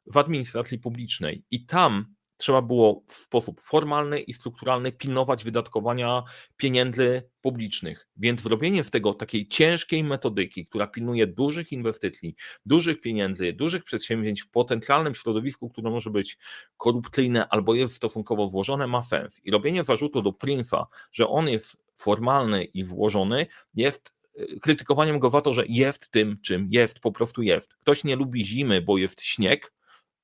w 0.07 0.17
administracji 0.17 0.79
publicznej 0.79 1.45
i 1.51 1.67
tam 1.67 2.15
trzeba 2.37 2.63
było 2.63 3.03
w 3.07 3.15
sposób 3.15 3.61
formalny 3.61 4.21
i 4.21 4.33
strukturalny 4.33 4.93
pilnować 4.93 5.45
wydatkowania 5.45 6.23
pieniędzy 6.57 7.23
publicznych. 7.41 8.09
Więc 8.17 8.41
zrobienie 8.41 8.85
z 8.85 8.91
tego 8.91 9.15
takiej 9.15 9.49
ciężkiej 9.49 10.05
metodyki, 10.05 10.67
która 10.67 10.87
pilnuje 10.87 11.27
dużych 11.27 11.73
inwestycji, 11.73 12.35
dużych 12.67 13.01
pieniędzy, 13.01 13.53
dużych 13.53 13.85
przedsięwzięć 13.85 14.43
w 14.43 14.51
potencjalnym 14.51 15.15
środowisku, 15.15 15.71
które 15.71 15.91
może 15.91 16.11
być 16.11 16.39
korupcyjne 16.77 17.49
albo 17.49 17.75
jest 17.75 17.95
stosunkowo 17.95 18.49
złożone, 18.49 18.87
ma 18.87 19.03
sens. 19.03 19.41
I 19.45 19.51
robienie 19.51 19.85
zarzutu 19.85 20.23
do 20.23 20.31
Prince'a, 20.31 20.85
że 21.13 21.29
on 21.29 21.49
jest 21.49 21.90
formalny 22.01 22.65
i 22.65 22.85
włożony, 22.85 23.47
jest 23.75 24.13
y, 24.41 24.61
krytykowaniem 24.61 25.19
go 25.19 25.31
za 25.31 25.41
to, 25.41 25.55
że 25.55 25.65
jest 25.69 26.11
tym, 26.11 26.39
czym 26.43 26.69
jest, 26.71 27.01
po 27.01 27.13
prostu 27.13 27.43
jest. 27.43 27.75
Ktoś 27.75 28.05
nie 28.05 28.17
lubi 28.17 28.45
zimy, 28.45 28.83
bo 28.83 28.99
jest 28.99 29.23
śnieg, 29.23 29.73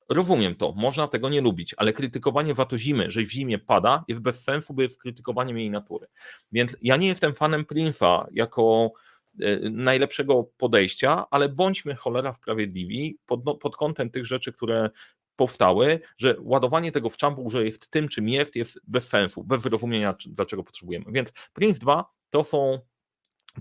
Rozumiem 0.09 0.55
to, 0.55 0.73
można 0.73 1.09
tego 1.09 1.29
nie 1.29 1.41
lubić, 1.41 1.75
ale 1.77 1.93
krytykowanie 1.93 2.55
za 2.55 2.65
to 2.65 2.79
zimy, 2.79 3.11
że 3.11 3.23
w 3.23 3.31
zimie 3.31 3.59
pada, 3.59 4.05
jest 4.09 4.21
bez 4.21 4.43
sensu, 4.43 4.75
bo 4.75 4.83
jest 4.83 5.03
krytykowaniem 5.03 5.59
jej 5.59 5.71
natury. 5.71 6.07
Więc 6.53 6.77
ja 6.83 6.97
nie 6.97 7.07
jestem 7.07 7.35
fanem 7.35 7.65
Prince'a 7.65 8.27
jako 8.33 8.93
y, 9.41 9.71
najlepszego 9.71 10.45
podejścia, 10.57 11.25
ale 11.31 11.49
bądźmy 11.49 11.95
cholera 11.95 12.33
sprawiedliwi 12.33 13.19
pod, 13.27 13.45
no, 13.45 13.55
pod 13.55 13.77
kątem 13.77 14.11
tych 14.11 14.27
rzeczy, 14.27 14.53
które 14.53 14.91
powstały, 15.37 16.01
że 16.19 16.37
ładowanie 16.41 16.93
tego 16.93 17.11
w 17.11 17.17
czambu, 17.17 17.51
że 17.51 17.65
jest 17.65 17.91
tym, 17.91 18.09
czym 18.09 18.29
jest, 18.29 18.57
jest 18.57 18.81
bez 18.87 19.09
sensu, 19.09 19.45
bez 19.45 19.63
zrozumienia, 19.63 20.15
dlaczego 20.27 20.65
potrzebujemy. 20.65 21.05
Więc 21.09 21.33
Prince 21.53 21.79
2 21.79 22.05
to 22.31 22.45
są 22.45 22.79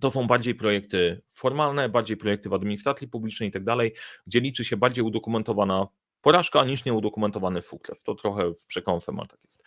to 0.01 0.12
są 0.12 0.27
bardziej 0.27 0.55
projekty 0.55 1.22
formalne, 1.32 1.89
bardziej 1.89 2.17
projekty 2.17 2.50
w 2.50 2.53
administracji 2.53 3.08
publicznej 3.08 3.50
i 3.50 3.51
tak 3.51 3.63
dalej, 3.63 3.94
gdzie 4.27 4.39
liczy 4.39 4.65
się 4.65 4.77
bardziej 4.77 5.03
udokumentowana 5.03 5.88
porażka 6.22 6.63
niż 6.63 6.86
nieudokumentowany 6.86 7.62
sukces. 7.62 8.03
To 8.03 8.15
trochę 8.15 8.51
w 8.51 8.65
przekąsem, 8.65 9.20
ale 9.20 9.27
tak 9.27 9.39
jest. 9.44 9.63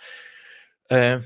E, 0.90 1.22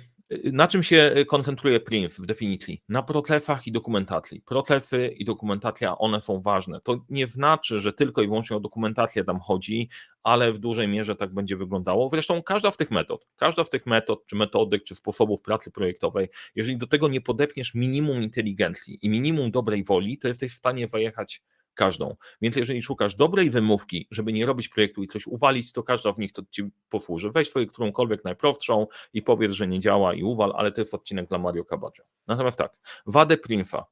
na 0.52 0.68
czym 0.68 0.82
się 0.82 1.14
koncentruje 1.28 1.80
Prince 1.80 2.18
w 2.18 2.26
definicji? 2.26 2.82
Na 2.88 3.02
procesach 3.02 3.66
i 3.66 3.72
dokumentacji. 3.72 4.40
Procesy 4.40 5.08
i 5.08 5.24
dokumentacja, 5.24 5.98
one 5.98 6.20
są 6.20 6.40
ważne. 6.40 6.80
To 6.80 7.04
nie 7.08 7.26
znaczy, 7.26 7.80
że 7.80 7.92
tylko 7.92 8.22
i 8.22 8.26
wyłącznie 8.26 8.56
o 8.56 8.60
dokumentację 8.60 9.24
tam 9.24 9.40
chodzi, 9.40 9.88
ale 10.22 10.52
w 10.52 10.58
dużej 10.58 10.88
mierze 10.88 11.16
tak 11.16 11.34
będzie 11.34 11.56
wyglądało. 11.56 12.08
Zresztą 12.10 12.42
każda 12.42 12.70
z 12.70 12.76
tych 12.76 12.90
metod, 12.90 13.26
każda 13.36 13.64
z 13.64 13.70
tych 13.70 13.86
metod, 13.86 14.26
czy 14.26 14.36
metodyk, 14.36 14.84
czy 14.84 14.94
sposobów 14.94 15.42
pracy 15.42 15.70
projektowej, 15.70 16.28
jeżeli 16.54 16.76
do 16.76 16.86
tego 16.86 17.08
nie 17.08 17.20
podepniesz 17.20 17.74
minimum 17.74 18.22
inteligencji 18.22 18.98
i 19.02 19.10
minimum 19.10 19.50
dobrej 19.50 19.84
woli, 19.84 20.18
to 20.18 20.28
jesteś 20.28 20.52
w 20.52 20.56
stanie 20.56 20.88
zajechać 20.88 21.42
każdą. 21.75 22.17
Więc 22.43 22.57
jeżeli 22.57 22.83
szukasz 22.83 23.14
dobrej 23.14 23.50
wymówki, 23.50 24.09
żeby 24.11 24.33
nie 24.33 24.47
robić 24.47 24.69
projektu 24.69 25.02
i 25.02 25.09
coś 25.09 25.26
uwalić, 25.26 25.73
to 25.73 25.83
każda 25.83 26.12
w 26.12 26.19
nich 26.19 26.33
to 26.33 26.43
ci 26.50 26.71
posłuży. 26.88 27.31
Weź 27.31 27.50
swoją 27.50 27.67
którąkolwiek 27.67 28.25
najprostszą 28.25 28.87
i 29.12 29.23
powiedz, 29.23 29.52
że 29.52 29.69
nie 29.69 29.81
działa 29.81 30.14
i 30.14 30.23
uwal, 30.23 30.52
ale 30.57 30.73
to 30.73 30.81
jest 30.81 30.95
odcinek 30.95 31.29
dla 31.29 31.38
Mario 31.38 31.64
Kabacia. 31.64 32.02
Natomiast 32.26 32.59
tak, 32.59 32.76
wadę 33.07 33.37
Prince'a 33.37 33.83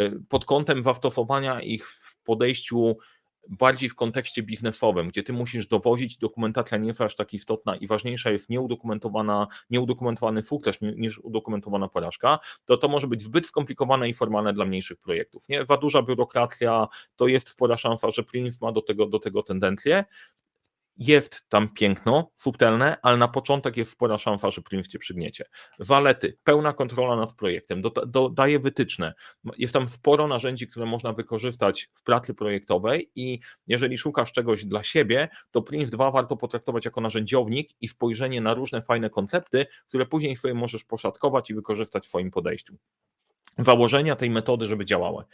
y, 0.00 0.20
pod 0.28 0.44
kątem 0.44 0.82
zastosowania 0.82 1.60
ich 1.60 1.88
w 1.88 2.16
podejściu 2.24 2.96
bardziej 3.48 3.88
w 3.88 3.94
kontekście 3.94 4.42
biznesowym, 4.42 5.08
gdzie 5.08 5.22
ty 5.22 5.32
musisz 5.32 5.66
dowozić, 5.66 6.18
dokumentacja 6.18 6.78
nie 6.78 6.88
jest 6.88 7.00
aż 7.00 7.16
tak 7.16 7.34
istotna 7.34 7.76
i 7.76 7.86
ważniejsza 7.86 8.30
jest 8.30 8.50
nieudokumentowana, 8.50 9.46
nieudokumentowany 9.70 10.42
sukces 10.42 10.78
niż 10.80 11.18
udokumentowana 11.18 11.88
porażka, 11.88 12.38
to 12.64 12.76
to 12.76 12.88
może 12.88 13.06
być 13.06 13.22
zbyt 13.22 13.46
skomplikowane 13.46 14.08
i 14.08 14.14
formalne 14.14 14.52
dla 14.52 14.64
mniejszych 14.64 14.98
projektów. 14.98 15.48
Nie? 15.48 15.66
Za 15.66 15.76
duża 15.76 16.02
biurokracja 16.02 16.88
to 17.16 17.26
jest 17.26 17.48
spora 17.48 17.76
szansa, 17.76 18.10
że 18.10 18.22
Prince 18.22 18.60
ma 18.60 18.72
do 18.72 18.82
tego, 18.82 19.06
do 19.06 19.18
tego 19.18 19.42
tendencję 19.42 20.04
jest 20.96 21.44
tam 21.48 21.68
piękno, 21.74 22.30
subtelne, 22.36 22.96
ale 23.02 23.16
na 23.16 23.28
początek 23.28 23.76
jest 23.76 23.92
spora 23.92 24.18
szansa, 24.18 24.50
że 24.50 24.62
Prince 24.62 24.88
cię 24.88 24.98
przygniecie. 24.98 25.44
Walety, 25.78 26.38
pełna 26.44 26.72
kontrola 26.72 27.16
nad 27.16 27.32
projektem, 27.32 27.82
do, 27.82 27.90
do, 27.90 28.28
daje 28.28 28.58
wytyczne. 28.58 29.14
Jest 29.58 29.72
tam 29.72 29.88
sporo 29.88 30.26
narzędzi, 30.26 30.66
które 30.68 30.86
można 30.86 31.12
wykorzystać 31.12 31.90
w 31.94 32.02
pracy 32.02 32.34
projektowej 32.34 33.10
i 33.14 33.40
jeżeli 33.66 33.98
szukasz 33.98 34.32
czegoś 34.32 34.64
dla 34.64 34.82
siebie, 34.82 35.28
to 35.50 35.62
Prince 35.62 35.90
2 35.90 36.10
warto 36.10 36.36
potraktować 36.36 36.84
jako 36.84 37.00
narzędziownik 37.00 37.70
i 37.80 37.88
spojrzenie 37.88 38.40
na 38.40 38.54
różne 38.54 38.82
fajne 38.82 39.10
koncepty, 39.10 39.66
które 39.88 40.06
później 40.06 40.36
sobie 40.36 40.54
możesz 40.54 40.84
poszatkować 40.84 41.50
i 41.50 41.54
wykorzystać 41.54 42.04
w 42.04 42.08
swoim 42.08 42.30
podejściu 42.30 42.76
założenia 43.58 44.16
tej 44.16 44.30
metody, 44.30 44.66
żeby 44.66 44.84
działały. 44.84 45.24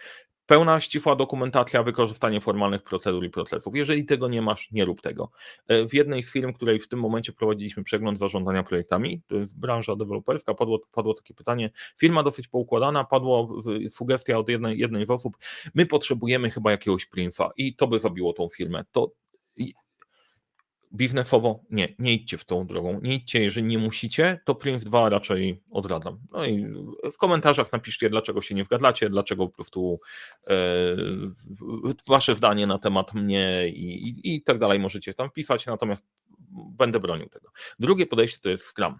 Pełna, 0.46 0.80
ścisła 0.80 1.16
dokumentacja, 1.16 1.82
wykorzystanie 1.82 2.40
formalnych 2.40 2.82
procedur 2.82 3.24
i 3.24 3.30
procesów. 3.30 3.76
Jeżeli 3.76 4.04
tego 4.04 4.28
nie 4.28 4.42
masz, 4.42 4.70
nie 4.72 4.84
rób 4.84 5.00
tego. 5.00 5.30
E, 5.66 5.88
w 5.88 5.94
jednej 5.94 6.22
z 6.22 6.32
firm, 6.32 6.52
której 6.52 6.80
w 6.80 6.88
tym 6.88 6.98
momencie 7.00 7.32
prowadziliśmy 7.32 7.84
przegląd 7.84 8.18
zarządzania 8.18 8.62
projektami, 8.62 9.22
to 9.26 9.36
jest 9.36 9.58
branża 9.58 9.96
deweloperska, 9.96 10.54
padło, 10.54 10.80
padło 10.92 11.14
takie 11.14 11.34
pytanie. 11.34 11.70
Firma 11.96 12.22
dosyć 12.22 12.48
poukładana, 12.48 13.04
padło 13.04 13.60
sugestia 13.90 14.38
od 14.38 14.48
jednej, 14.48 14.78
jednej 14.78 15.06
z 15.06 15.10
osób, 15.10 15.38
my 15.74 15.86
potrzebujemy 15.86 16.50
chyba 16.50 16.70
jakiegoś 16.70 17.06
prinfa 17.06 17.50
i 17.56 17.74
to 17.74 17.86
by 17.86 17.98
zabiło 17.98 18.32
tą 18.32 18.48
firmę. 18.48 18.84
To 18.92 19.12
biznesowo 20.94 21.60
nie, 21.70 21.94
nie 21.98 22.14
idźcie 22.14 22.38
w 22.38 22.44
tą 22.44 22.66
drogą. 22.66 23.00
Nie 23.02 23.14
idźcie, 23.14 23.42
jeżeli 23.42 23.66
nie 23.66 23.78
musicie, 23.78 24.40
to 24.44 24.54
Prince 24.54 24.84
2 24.84 25.08
raczej 25.08 25.62
odradzam. 25.70 26.18
No 26.32 26.44
i 26.44 26.66
w 27.12 27.16
komentarzach 27.16 27.72
napiszcie, 27.72 28.10
dlaczego 28.10 28.42
się 28.42 28.54
nie 28.54 28.64
wgadlacie, 28.64 29.10
dlaczego 29.10 29.46
po 29.46 29.54
prostu 29.54 30.00
e, 30.46 30.54
wasze 32.08 32.34
zdanie 32.34 32.66
na 32.66 32.78
temat 32.78 33.14
mnie 33.14 33.68
i, 33.68 34.08
i, 34.08 34.34
i 34.34 34.42
tak 34.42 34.58
dalej 34.58 34.78
możecie 34.78 35.14
tam 35.14 35.30
pisać, 35.30 35.66
natomiast 35.66 36.06
będę 36.50 37.00
bronił 37.00 37.28
tego. 37.28 37.50
Drugie 37.78 38.06
podejście 38.06 38.38
to 38.42 38.48
jest 38.48 38.64
Scrum. 38.64 38.98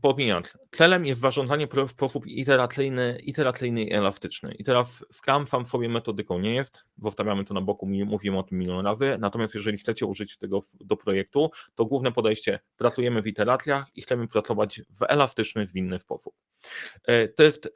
Pomijam, 0.00 0.42
celem 0.70 1.06
jest 1.06 1.20
zarządzanie 1.20 1.68
w 1.88 1.90
sposób 1.90 2.26
iteracyjny, 2.26 3.18
iteracyjny 3.24 3.84
i 3.84 3.92
elastyczny. 3.92 4.54
I 4.54 4.64
teraz 4.64 5.04
Scrum 5.10 5.46
sam 5.46 5.66
sobie 5.66 5.88
metodyką 5.88 6.38
nie 6.38 6.54
jest, 6.54 6.84
zostawiamy 7.02 7.44
to 7.44 7.54
na 7.54 7.60
boku, 7.60 7.86
mówimy 7.86 8.38
o 8.38 8.42
tym 8.42 8.58
milion 8.58 8.86
razy, 8.86 9.16
natomiast 9.20 9.54
jeżeli 9.54 9.78
chcecie 9.78 10.06
użyć 10.06 10.38
tego 10.38 10.62
do 10.72 10.96
projektu, 10.96 11.50
to 11.74 11.84
główne 11.84 12.12
podejście, 12.12 12.60
pracujemy 12.76 13.22
w 13.22 13.26
iteracjach 13.26 13.86
i 13.94 14.02
chcemy 14.02 14.28
pracować 14.28 14.82
w 14.90 15.02
elastyczny, 15.08 15.66
zwinny 15.66 15.98
sposób. 15.98 16.34
E, 17.06 17.28
to 17.28 17.42
jest, 17.42 17.66
e, 17.66 17.70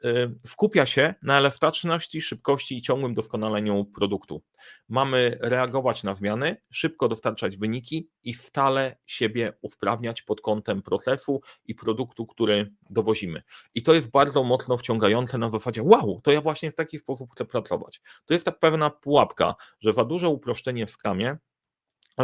skupia 0.45 0.85
się 0.85 1.13
na 1.21 1.37
elastyczności, 1.37 2.21
szybkości 2.21 2.77
i 2.77 2.81
ciągłym 2.81 3.13
doskonaleniu 3.13 3.85
produktu. 3.85 4.41
Mamy 4.89 5.37
reagować 5.41 6.03
na 6.03 6.15
zmiany, 6.15 6.57
szybko 6.71 7.07
dostarczać 7.07 7.57
wyniki 7.57 8.09
i 8.23 8.33
stale 8.33 8.97
siebie 9.05 9.53
usprawniać 9.61 10.21
pod 10.21 10.41
kątem 10.41 10.81
procesu 10.81 11.41
i 11.65 11.75
produktu, 11.75 12.25
który 12.25 12.73
dowozimy. 12.89 13.43
I 13.75 13.83
to 13.83 13.93
jest 13.93 14.11
bardzo 14.11 14.43
mocno 14.43 14.77
wciągające 14.77 15.37
na 15.37 15.49
zasadzie, 15.49 15.83
wow, 15.83 16.21
to 16.23 16.31
ja 16.31 16.41
właśnie 16.41 16.71
w 16.71 16.75
taki 16.75 16.99
sposób 16.99 17.31
chcę 17.31 17.45
pracować. 17.45 18.01
To 18.25 18.33
jest 18.33 18.45
ta 18.45 18.51
pewna 18.51 18.89
pułapka, 18.89 19.55
że 19.79 19.93
za 19.93 20.03
duże 20.03 20.27
uproszczenie 20.27 20.85
w 20.85 20.91
skramie 20.91 21.37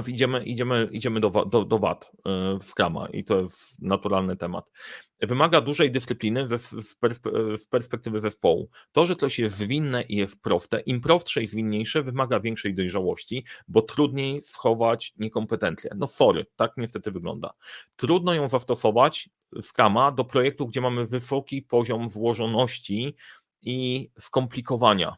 Idziemy, 0.08 0.44
idziemy, 0.44 0.90
idziemy 0.92 1.20
do, 1.20 1.30
do, 1.30 1.66
do 1.66 1.80
VAT 1.80 2.12
e, 2.26 2.60
w 2.60 2.64
Scrama 2.64 3.08
i 3.08 3.24
to 3.24 3.40
jest 3.40 3.82
naturalny 3.82 4.38
temat. 4.38 4.72
Wymaga 5.22 5.62
dużej 5.62 5.92
dyscypliny 5.92 6.48
z 7.58 7.66
perspektywy 7.70 8.22
zespołu. 8.22 8.70
To, 8.92 9.06
że 9.06 9.16
coś 9.16 9.40
jest 9.40 9.56
zwinne 9.56 10.02
i 10.02 10.16
jest 10.16 10.42
proste, 10.42 10.80
im 10.80 11.02
prostsze 11.02 11.44
i 11.44 11.48
zwinniejsze, 11.48 12.04
wymaga 12.04 12.40
większej 12.40 12.76
dojrzałości, 12.76 13.46
bo 13.68 13.82
trudniej 13.82 14.42
schować 14.42 15.14
niekompetencję. 15.18 15.92
No 15.96 16.08
sorry, 16.08 16.46
tak 16.56 16.72
niestety 16.78 17.12
wygląda. 17.12 17.54
Trudno 17.96 18.34
ją 18.34 18.50
zastosować 18.50 19.30
Scrama 19.62 20.12
do 20.12 20.26
projektu, 20.26 20.68
gdzie 20.68 20.82
mamy 20.82 21.08
wysoki 21.08 21.62
poziom 21.62 22.10
włożoności 22.10 23.16
i 23.62 24.10
skomplikowania 24.20 25.18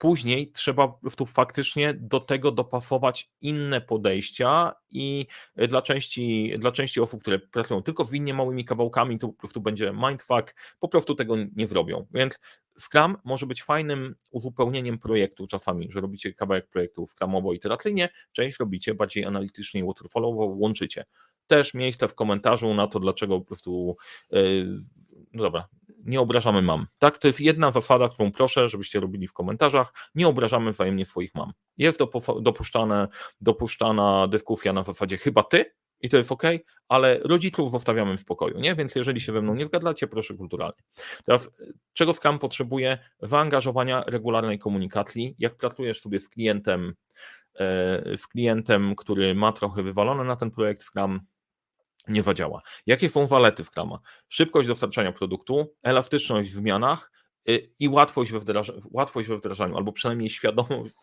Później 0.00 0.52
trzeba 0.52 0.98
tu 1.16 1.26
faktycznie 1.26 1.94
do 1.94 2.20
tego 2.20 2.52
dopasować 2.52 3.30
inne 3.40 3.80
podejścia 3.80 4.72
i 4.90 5.26
dla 5.68 5.82
części, 5.82 6.54
dla 6.58 6.72
części 6.72 7.00
osób, 7.00 7.20
które 7.20 7.38
pracują 7.38 7.82
tylko 7.82 8.04
winnie 8.04 8.34
małymi 8.34 8.64
kawałkami, 8.64 9.18
to 9.18 9.28
po 9.28 9.34
prostu 9.34 9.60
będzie 9.60 9.92
mindfuck, 9.92 10.54
po 10.78 10.88
prostu 10.88 11.14
tego 11.14 11.36
nie 11.56 11.66
zrobią. 11.66 12.06
Więc 12.10 12.38
Scrum 12.78 13.16
może 13.24 13.46
być 13.46 13.62
fajnym 13.62 14.14
uzupełnieniem 14.30 14.98
projektu 14.98 15.46
czasami, 15.46 15.90
że 15.90 16.00
robicie 16.00 16.34
kawałek 16.34 16.68
projektu 16.68 17.04
scrumowo-iteracyjnie, 17.04 18.08
część 18.32 18.58
robicie 18.58 18.94
bardziej 18.94 19.24
analitycznie 19.24 19.80
i 19.80 19.84
waterfallowo, 19.84 20.44
łączycie. 20.44 21.04
Też 21.46 21.74
miejsce 21.74 22.08
w 22.08 22.14
komentarzu 22.14 22.74
na 22.74 22.86
to, 22.86 23.00
dlaczego 23.00 23.38
po 23.38 23.46
prostu 23.46 23.96
yy, 24.30 24.66
no 25.32 25.42
dobra, 25.42 25.68
nie 26.04 26.20
obrażamy 26.20 26.62
mam. 26.62 26.86
Tak, 26.98 27.18
to 27.18 27.26
jest 27.28 27.40
jedna 27.40 27.70
zasada, 27.70 28.08
którą 28.08 28.32
proszę, 28.32 28.68
żebyście 28.68 29.00
robili 29.00 29.28
w 29.28 29.32
komentarzach. 29.32 29.92
Nie 30.14 30.28
obrażamy 30.28 30.72
wzajemnie 30.72 31.06
swoich 31.06 31.34
mam. 31.34 31.52
Jest 31.76 31.98
dopuszczane, 32.40 33.08
dopuszczana 33.40 34.28
dyskusja 34.28 34.72
na 34.72 34.82
zasadzie 34.82 35.16
chyba 35.16 35.42
ty 35.42 35.64
i 36.00 36.08
to 36.08 36.16
jest 36.16 36.32
ok, 36.32 36.42
ale 36.88 37.18
rodziców 37.18 37.72
zostawiamy 37.72 38.16
w 38.16 38.20
spokoju, 38.20 38.60
nie? 38.60 38.74
Więc 38.74 38.94
jeżeli 38.94 39.20
się 39.20 39.32
we 39.32 39.42
mną 39.42 39.54
nie 39.54 39.66
zgadzacie, 39.66 40.06
proszę 40.06 40.34
kulturalnie. 40.34 40.82
Teraz, 41.24 41.50
czego 41.92 42.14
Scrum 42.14 42.38
potrzebuje? 42.38 42.98
Zaangażowania 43.22 44.04
regularnej 44.06 44.58
komunikacji. 44.58 45.34
Jak 45.38 45.56
pracujesz 45.56 46.00
sobie 46.00 46.18
z 46.18 46.28
klientem, 46.28 46.94
e, 47.54 48.16
z 48.16 48.26
klientem, 48.26 48.96
który 48.96 49.34
ma 49.34 49.52
trochę 49.52 49.82
wywalone 49.82 50.24
na 50.24 50.36
ten 50.36 50.50
projekt 50.50 50.82
Scrum, 50.82 51.20
nie 52.10 52.22
zadziała. 52.22 52.62
Jakie 52.86 53.08
są 53.08 53.26
zalety 53.26 53.64
Scrama? 53.64 53.98
Szybkość 54.28 54.68
dostarczania 54.68 55.12
produktu, 55.12 55.74
elastyczność 55.82 56.50
w 56.50 56.54
zmianach 56.54 57.12
y, 57.48 57.72
i 57.78 57.88
łatwość 57.88 58.32
we, 58.32 58.40
łatwość 58.90 59.28
we 59.28 59.36
wdrażaniu, 59.36 59.76
albo 59.76 59.92
przynajmniej 59.92 60.30
świadomość, 60.30 60.94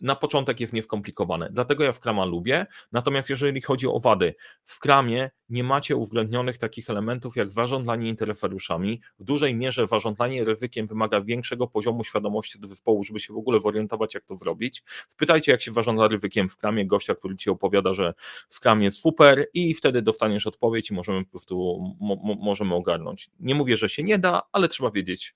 na 0.00 0.16
początek 0.16 0.60
jest 0.60 0.72
nieskomplikowane. 0.72 1.48
Dlatego 1.52 1.84
ja 1.84 1.92
Scrama 1.92 2.24
lubię. 2.24 2.66
Natomiast 2.92 3.30
jeżeli 3.30 3.60
chodzi 3.60 3.86
o 3.86 4.00
wady, 4.00 4.34
w 4.64 4.72
Scrumie 4.72 5.30
nie 5.48 5.64
macie 5.64 5.96
uwzględnionych 5.96 6.58
takich 6.58 6.90
elementów 6.90 7.36
jak 7.36 7.50
zarządzanie 7.50 8.08
interesariuszami. 8.08 9.00
W 9.18 9.24
dużej 9.24 9.54
mierze 9.54 9.86
zarządzanie 9.86 10.44
ryzykiem 10.44 10.86
wymaga 10.86 11.20
większego 11.20 11.66
poziomu 11.66 12.04
świadomości 12.04 12.60
do 12.60 12.68
zespołu, 12.68 13.02
żeby 13.02 13.20
się 13.20 13.34
w 13.34 13.36
ogóle 13.36 13.60
zorientować, 13.60 14.14
jak 14.14 14.24
to 14.24 14.36
zrobić. 14.36 14.82
Spytajcie, 15.08 15.52
jak 15.52 15.62
się 15.62 15.72
zarządza 15.72 16.08
ryzykiem 16.08 16.48
w 16.48 16.52
Scrumie 16.52 16.86
gościa, 16.86 17.14
który 17.14 17.36
ci 17.36 17.50
opowiada, 17.50 17.94
że 17.94 18.14
Scrum 18.50 18.82
jest 18.82 18.98
super 18.98 19.46
i 19.54 19.74
wtedy 19.74 20.02
dostaniesz 20.02 20.46
odpowiedź 20.46 20.90
i 20.90 20.94
możemy 20.94 21.24
po 21.24 21.30
prostu 21.30 21.78
mo 22.00 22.16
możemy 22.40 22.74
ogarnąć. 22.74 23.30
Nie 23.40 23.54
mówię, 23.54 23.76
że 23.76 23.88
się 23.88 24.02
nie 24.02 24.18
da, 24.18 24.42
ale 24.52 24.68
trzeba 24.68 24.90
wiedzieć, 24.90 25.34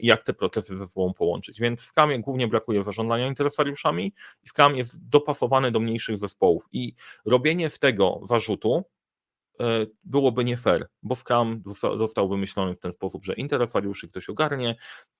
jak 0.00 0.24
te 0.24 0.32
procesy 0.32 0.78
ze 0.78 0.86
sobą 0.88 1.12
połączyć. 1.12 1.60
Więc 1.60 1.80
w 1.80 1.84
Scrumie 1.84 2.20
głównie 2.20 2.48
brakuje 2.48 2.84
zarządzania 2.84 3.26
interesariuszami 3.26 4.14
i 4.44 4.48
Scrum 4.48 4.76
jest 4.76 5.08
dopasowany 5.08 5.70
do 5.70 5.80
mniejszych 5.80 6.18
zespołów 6.18 6.68
i 6.72 6.94
robienie 7.24 7.70
z 7.70 7.78
tego 7.78 8.20
zarzutu 8.24 8.84
E, 8.84 8.99
byłoby 10.04 10.44
nie 10.44 10.56
fair, 10.56 10.88
bo 11.02 11.14
Scrum 11.14 11.62
został 11.98 12.28
wymyślony 12.28 12.74
w 12.74 12.78
ten 12.78 12.92
sposób, 12.92 13.24
że 13.24 13.34
interesariuszy 13.34 14.08
ktoś 14.08 14.28
ogarnie, 14.28 14.76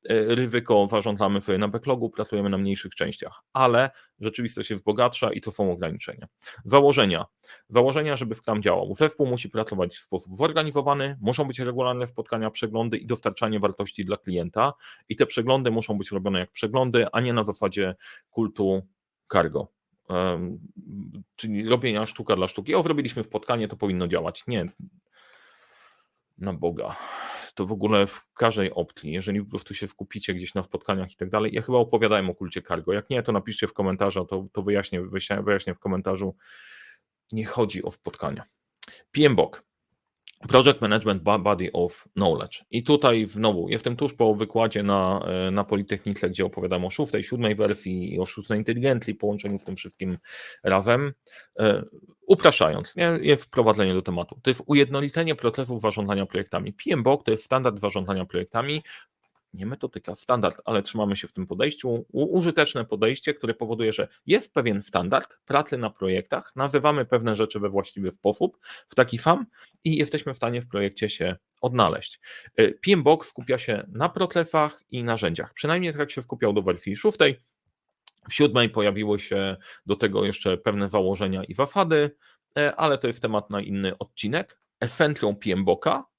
e, 0.08 0.34
ryzyko 0.34 0.86
zarządzamy 0.90 1.40
sobie 1.40 1.58
na 1.58 1.68
backlogu, 1.68 2.10
pracujemy 2.10 2.50
na 2.50 2.58
mniejszych 2.58 2.94
częściach, 2.94 3.42
ale 3.52 3.90
rzeczywistość 4.20 4.70
jest 4.70 4.84
bogatsza 4.84 5.32
i 5.32 5.40
to 5.40 5.50
są 5.50 5.72
ograniczenia. 5.72 6.26
Założenia. 6.64 7.24
Założenia, 7.68 8.16
żeby 8.16 8.34
Scrum 8.34 8.62
działał. 8.62 8.94
Zespół 8.94 9.26
musi 9.26 9.48
pracować 9.48 9.96
w 9.96 10.00
sposób 10.00 10.36
zorganizowany, 10.36 11.16
muszą 11.20 11.44
być 11.44 11.58
regularne 11.58 12.06
spotkania, 12.06 12.50
przeglądy 12.50 12.98
i 12.98 13.06
dostarczanie 13.06 13.60
wartości 13.60 14.04
dla 14.04 14.16
klienta 14.16 14.72
i 15.08 15.16
te 15.16 15.26
przeglądy 15.26 15.70
muszą 15.70 15.98
być 15.98 16.10
robione 16.10 16.38
jak 16.38 16.50
przeglądy, 16.52 17.06
a 17.12 17.20
nie 17.20 17.32
na 17.32 17.44
zasadzie 17.44 17.94
kultu 18.30 18.82
cargo 19.32 19.79
czyli 21.36 21.68
robienia 21.68 22.06
sztuka 22.06 22.36
dla 22.36 22.48
sztuki. 22.48 22.74
O, 22.74 22.82
zrobiliśmy 22.82 23.24
spotkanie, 23.24 23.68
to 23.68 23.76
powinno 23.76 24.08
działać. 24.08 24.46
Nie. 24.46 24.66
Na 26.38 26.52
Boga. 26.52 26.96
To 27.54 27.66
w 27.66 27.72
ogóle 27.72 28.06
w 28.06 28.26
każdej 28.34 28.72
opcji, 28.72 29.12
jeżeli 29.12 29.44
po 29.44 29.50
prostu 29.50 29.74
się 29.74 29.88
skupicie 29.88 30.34
gdzieś 30.34 30.54
na 30.54 30.62
spotkaniach 30.62 31.12
i 31.12 31.16
tak 31.16 31.30
dalej. 31.30 31.52
Ja 31.54 31.62
chyba 31.62 31.78
opowiadałem 31.78 32.30
o 32.30 32.34
kulcie 32.34 32.62
cargo. 32.62 32.92
Jak 32.92 33.10
nie, 33.10 33.22
to 33.22 33.32
napiszcie 33.32 33.68
w 33.68 33.72
komentarzu, 33.72 34.24
to, 34.24 34.44
to 34.52 34.62
wyjaśnię, 34.62 35.02
wyjaśnię 35.42 35.74
w 35.74 35.78
komentarzu. 35.78 36.36
Nie 37.32 37.46
chodzi 37.46 37.82
o 37.82 37.90
spotkania. 37.90 38.44
PMBOK. 39.10 39.69
Project 40.48 40.80
Management 40.80 41.22
Body 41.22 41.70
of 41.72 42.08
Knowledge. 42.14 42.64
I 42.70 42.82
tutaj 42.82 43.26
znowu 43.26 43.68
jestem 43.68 43.96
tuż 43.96 44.14
po 44.14 44.34
wykładzie 44.34 44.82
na, 44.82 45.20
e, 45.26 45.50
na 45.50 45.64
Politechnice, 45.64 46.30
gdzie 46.30 46.44
opowiadam 46.44 46.84
o 46.84 46.90
szóstej, 46.90 47.24
siódmej 47.24 47.54
wersji 47.54 48.14
i 48.14 48.20
o 48.20 48.26
szóstej 48.26 48.58
inteligentli, 48.58 49.14
połączeniu 49.14 49.58
z 49.58 49.64
tym 49.64 49.76
wszystkim 49.76 50.18
razem. 50.64 51.12
E, 51.58 51.82
upraszając, 52.26 52.94
jest 53.20 53.44
wprowadzenie 53.44 53.94
do 53.94 54.02
tematu. 54.02 54.40
To 54.42 54.50
jest 54.50 54.62
ujednolicenie 54.66 55.34
procesów 55.34 55.82
zarządzania 55.82 56.26
projektami. 56.26 56.72
PMBOK 56.72 57.24
to 57.24 57.30
jest 57.30 57.44
standard 57.44 57.78
zarządzania 57.78 58.26
projektami, 58.26 58.82
nie 59.52 59.66
metodyka, 59.66 60.14
standard, 60.14 60.60
ale 60.64 60.82
trzymamy 60.82 61.16
się 61.16 61.28
w 61.28 61.32
tym 61.32 61.46
podejściu. 61.46 62.06
Użyteczne 62.12 62.84
podejście, 62.84 63.34
które 63.34 63.54
powoduje, 63.54 63.92
że 63.92 64.08
jest 64.26 64.52
pewien 64.52 64.82
standard 64.82 65.38
pracy 65.46 65.78
na 65.78 65.90
projektach, 65.90 66.52
nazywamy 66.56 67.04
pewne 67.04 67.36
rzeczy 67.36 67.60
we 67.60 67.70
właściwy 67.70 68.10
sposób, 68.10 68.58
w 68.88 68.94
taki 68.94 69.18
sam 69.18 69.46
i 69.84 69.96
jesteśmy 69.96 70.34
w 70.34 70.36
stanie 70.36 70.62
w 70.62 70.68
projekcie 70.68 71.08
się 71.08 71.36
odnaleźć. 71.60 72.20
Y, 72.60 72.78
PMBOK 72.82 73.26
skupia 73.26 73.58
się 73.58 73.86
na 73.88 74.08
procesach 74.08 74.82
i 74.90 75.04
narzędziach, 75.04 75.54
przynajmniej 75.54 75.94
tak 75.94 76.10
się 76.10 76.22
skupiał 76.22 76.52
do 76.52 76.62
wersji 76.62 76.96
szóstej. 76.96 77.36
W 78.30 78.34
siódmej 78.34 78.70
pojawiły 78.70 79.20
się 79.20 79.56
do 79.86 79.96
tego 79.96 80.24
jeszcze 80.24 80.58
pewne 80.58 80.88
założenia 80.88 81.44
i 81.44 81.54
zasady, 81.54 82.10
y, 82.58 82.74
ale 82.74 82.98
to 82.98 83.06
jest 83.06 83.20
temat 83.20 83.50
na 83.50 83.60
inny 83.60 83.98
odcinek. 83.98 84.60
Esencją 84.80 85.36
PMBOKa 85.36 86.09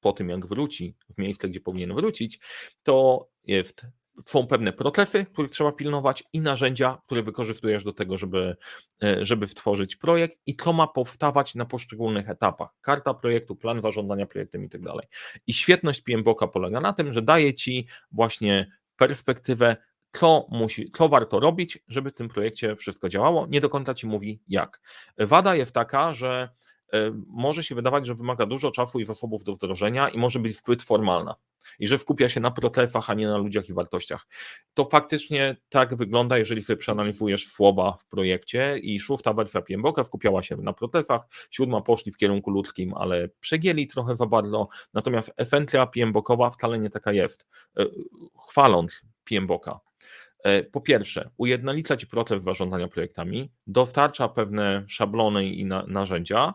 po 0.00 0.12
tym, 0.12 0.28
jak 0.28 0.46
wróci 0.46 0.94
w 1.14 1.18
miejsce, 1.18 1.48
gdzie 1.48 1.60
powinien 1.60 1.94
wrócić, 1.94 2.40
to 2.82 3.28
jest 3.44 3.86
są 4.26 4.46
pewne 4.46 4.72
procesy, 4.72 5.26
których 5.32 5.50
trzeba 5.50 5.72
pilnować 5.72 6.24
i 6.32 6.40
narzędzia, 6.40 6.98
które 7.06 7.22
wykorzystujesz 7.22 7.84
do 7.84 7.92
tego, 7.92 8.18
żeby, 8.18 8.56
e, 9.02 9.24
żeby 9.24 9.48
stworzyć 9.48 9.96
projekt 9.96 10.40
i 10.46 10.56
co 10.56 10.72
ma 10.72 10.86
powstawać 10.86 11.54
na 11.54 11.64
poszczególnych 11.64 12.30
etapach. 12.30 12.68
Karta 12.80 13.14
projektu, 13.14 13.56
plan 13.56 13.80
zarządzania 13.80 14.26
projektem 14.26 14.64
i 14.64 14.68
tak 14.68 14.82
dalej. 14.82 15.06
I 15.46 15.54
świetność 15.54 16.00
PMBOK 16.00 16.52
polega 16.52 16.80
na 16.80 16.92
tym, 16.92 17.12
że 17.12 17.22
daje 17.22 17.54
Ci 17.54 17.86
właśnie 18.12 18.72
perspektywę, 18.96 19.76
co, 20.12 20.46
musi, 20.50 20.90
co 20.90 21.08
warto 21.08 21.40
robić, 21.40 21.78
żeby 21.88 22.10
w 22.10 22.14
tym 22.14 22.28
projekcie 22.28 22.76
wszystko 22.76 23.08
działało. 23.08 23.46
Nie 23.46 23.60
do 23.60 23.68
końca 23.68 23.94
Ci 23.94 24.06
mówi 24.06 24.40
jak. 24.48 24.80
Wada 25.18 25.54
jest 25.54 25.72
taka, 25.72 26.14
że 26.14 26.48
może 27.26 27.64
się 27.64 27.74
wydawać, 27.74 28.06
że 28.06 28.14
wymaga 28.14 28.46
dużo 28.46 28.70
czasu 28.70 29.00
i 29.00 29.06
zasobów 29.06 29.44
do 29.44 29.54
wdrożenia 29.54 30.08
i 30.08 30.18
może 30.18 30.38
być 30.38 30.56
zbyt 30.56 30.82
formalna. 30.82 31.34
I 31.78 31.88
że 31.88 31.98
skupia 31.98 32.28
się 32.28 32.40
na 32.40 32.50
procesach, 32.50 33.10
a 33.10 33.14
nie 33.14 33.26
na 33.26 33.36
ludziach 33.36 33.68
i 33.68 33.72
wartościach. 33.72 34.26
To 34.74 34.84
faktycznie 34.84 35.56
tak 35.68 35.96
wygląda, 35.96 36.38
jeżeli 36.38 36.64
sobie 36.64 36.76
przeanalizujesz 36.76 37.46
słowa 37.46 37.92
w 37.92 38.06
projekcie 38.06 38.78
i 38.78 39.00
szósta 39.00 39.32
wersja 39.32 39.62
PMBOK 39.62 40.06
skupiała 40.06 40.42
się 40.42 40.56
na 40.56 40.72
procesach, 40.72 41.20
siódma 41.50 41.80
poszli 41.80 42.12
w 42.12 42.16
kierunku 42.16 42.50
ludzkim, 42.50 42.94
ale 42.94 43.28
przegięli 43.40 43.86
trochę 43.86 44.16
za 44.16 44.26
bardzo, 44.26 44.68
natomiast 44.94 45.32
esencja 45.36 45.86
PMBOKowa 45.86 46.50
wcale 46.50 46.78
nie 46.78 46.90
taka 46.90 47.12
jest. 47.12 47.46
E, 47.78 47.84
chwaląc 48.48 49.02
PMBOKa, 49.24 49.72
e, 49.72 49.87
po 50.72 50.80
pierwsze, 50.80 51.30
ujednolica 51.36 51.96
Ci 51.96 52.06
proces 52.06 52.42
zarządzania 52.42 52.88
projektami, 52.88 53.50
dostarcza 53.66 54.28
pewne 54.28 54.84
szablony 54.88 55.46
i 55.46 55.64
na, 55.64 55.84
narzędzia, 55.86 56.54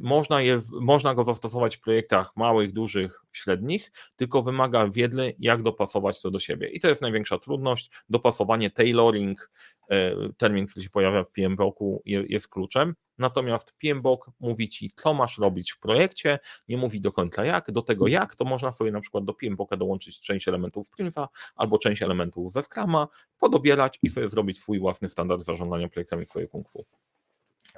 można, 0.00 0.42
je, 0.42 0.60
można 0.80 1.14
go 1.14 1.24
zastosować 1.24 1.76
w 1.76 1.80
projektach 1.80 2.36
małych, 2.36 2.72
dużych, 2.72 3.24
średnich, 3.32 3.92
tylko 4.16 4.42
wymaga 4.42 4.88
wiedzy, 4.88 5.34
jak 5.38 5.62
dopasować 5.62 6.22
to 6.22 6.30
do 6.30 6.38
siebie. 6.38 6.68
I 6.68 6.80
to 6.80 6.88
jest 6.88 7.02
największa 7.02 7.38
trudność. 7.38 7.90
Dopasowanie, 8.08 8.70
tailoring, 8.70 9.50
e, 9.90 10.12
termin, 10.36 10.66
który 10.66 10.84
się 10.84 10.90
pojawia 10.90 11.24
w 11.24 11.30
PMBOK 11.30 11.78
jest 12.04 12.48
kluczem. 12.48 12.94
Natomiast 13.18 13.72
PMBOK 13.72 14.30
mówi 14.40 14.68
ci, 14.68 14.90
co 14.96 15.14
masz 15.14 15.38
robić 15.38 15.72
w 15.72 15.78
projekcie, 15.78 16.38
nie 16.68 16.76
mówi 16.76 17.00
do 17.00 17.12
końca 17.12 17.44
jak. 17.44 17.70
Do 17.70 17.82
tego 17.82 18.06
jak, 18.06 18.36
to 18.36 18.44
można 18.44 18.72
sobie 18.72 18.90
na 18.90 19.00
przykład 19.00 19.24
do 19.24 19.34
PMBOK 19.34 19.76
dołączyć 19.76 20.20
część 20.20 20.48
elementów 20.48 20.86
Sprinta 20.86 21.28
albo 21.56 21.78
część 21.78 22.02
elementów 22.02 22.52
ze 22.52 22.62
Scrama, 22.62 23.08
podobierać 23.38 23.98
i 24.02 24.10
sobie 24.10 24.30
zrobić 24.30 24.58
swój 24.58 24.78
własny 24.78 25.08
standard 25.08 25.42
zarządzania 25.42 25.88
projektami 25.88 26.26
w 26.26 26.28
swojej 26.28 26.48
Kung 26.48 26.70
Fu. 26.70 26.86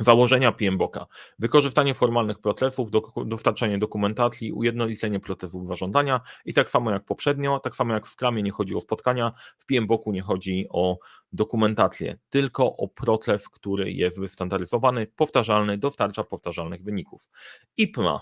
Założenia 0.00 0.52
PMBOK. 0.52 0.98
Wykorzystanie 1.38 1.94
formalnych 1.94 2.38
procesów, 2.38 2.88
dostarczanie 3.26 3.78
dokumentacji, 3.78 4.52
ujednolicenie 4.52 5.20
procesów 5.20 5.68
zażądania 5.68 6.20
i 6.44 6.54
tak 6.54 6.70
samo 6.70 6.90
jak 6.90 7.04
poprzednio, 7.04 7.58
tak 7.58 7.74
samo 7.74 7.94
jak 7.94 8.06
w 8.06 8.08
Scrumie 8.08 8.42
nie 8.42 8.50
chodzi 8.50 8.74
o 8.74 8.80
spotkania, 8.80 9.32
w 9.58 9.66
PMBOK 9.66 10.06
nie 10.06 10.22
chodzi 10.22 10.66
o 10.70 10.98
dokumentację, 11.32 12.18
tylko 12.30 12.76
o 12.76 12.88
proces, 12.88 13.48
który 13.48 13.92
jest 13.92 14.20
wystandaryzowany, 14.20 15.06
powtarzalny, 15.16 15.78
dostarcza 15.78 16.24
powtarzalnych 16.24 16.82
wyników. 16.82 17.28
IPMA. 17.76 18.20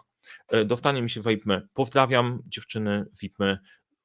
E, 0.48 0.64
dostanie 0.64 1.02
mi 1.02 1.10
się 1.10 1.22
w 1.22 1.30
IPME. 1.30 1.62
Pozdrawiam 1.74 2.42
dziewczyny 2.46 3.06
z 3.12 3.22
IPME. 3.22 3.58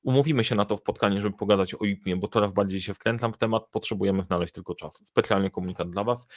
Umówimy 0.04 0.44
się 0.44 0.56
na 0.56 0.66
to 0.66 0.76
w 0.76 0.80
spotkaniu, 0.80 1.22
żeby 1.22 1.38
pogadać 1.38 1.74
o 1.74 1.86
IPMie, 1.86 2.16
bo 2.16 2.28
coraz 2.28 2.54
bardziej 2.54 2.82
się 2.82 2.94
wkrętam 2.94 3.34
w 3.34 3.38
temat, 3.38 3.64
potrzebujemy 3.72 4.24
znaleźć 4.24 4.54
tylko 4.54 4.76
czas. 4.76 5.02
Specjalnie 5.06 5.50
komunikat 5.50 5.90
dla 5.90 6.04
Was 6.04 6.28